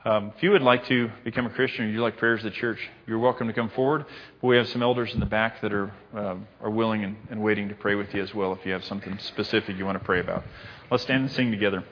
Um, 0.06 0.32
if 0.36 0.40
you 0.44 0.52
would 0.52 0.62
like 0.62 0.86
to 0.86 1.10
become 1.24 1.46
a 1.46 1.50
Christian 1.50 1.84
or 1.84 1.88
you'd 1.88 2.00
like 2.00 2.16
prayers 2.16 2.44
at 2.44 2.52
the 2.52 2.56
church, 2.56 2.78
you're 3.08 3.18
welcome 3.18 3.48
to 3.48 3.52
come 3.52 3.68
forward. 3.70 4.04
We 4.40 4.56
have 4.56 4.68
some 4.68 4.80
elders 4.80 5.12
in 5.12 5.18
the 5.18 5.26
back 5.26 5.60
that 5.62 5.72
are, 5.72 5.92
uh, 6.14 6.36
are 6.62 6.70
willing 6.70 7.02
and, 7.02 7.16
and 7.28 7.42
waiting 7.42 7.68
to 7.70 7.74
pray 7.74 7.96
with 7.96 8.14
you 8.14 8.22
as 8.22 8.32
well 8.32 8.52
if 8.52 8.64
you 8.64 8.70
have 8.70 8.84
something 8.84 9.18
specific 9.18 9.76
you 9.76 9.84
want 9.84 9.98
to 9.98 10.04
pray 10.04 10.20
about. 10.20 10.44
Let's 10.92 11.02
stand 11.02 11.24
and 11.24 11.32
sing 11.32 11.50
together. 11.50 11.82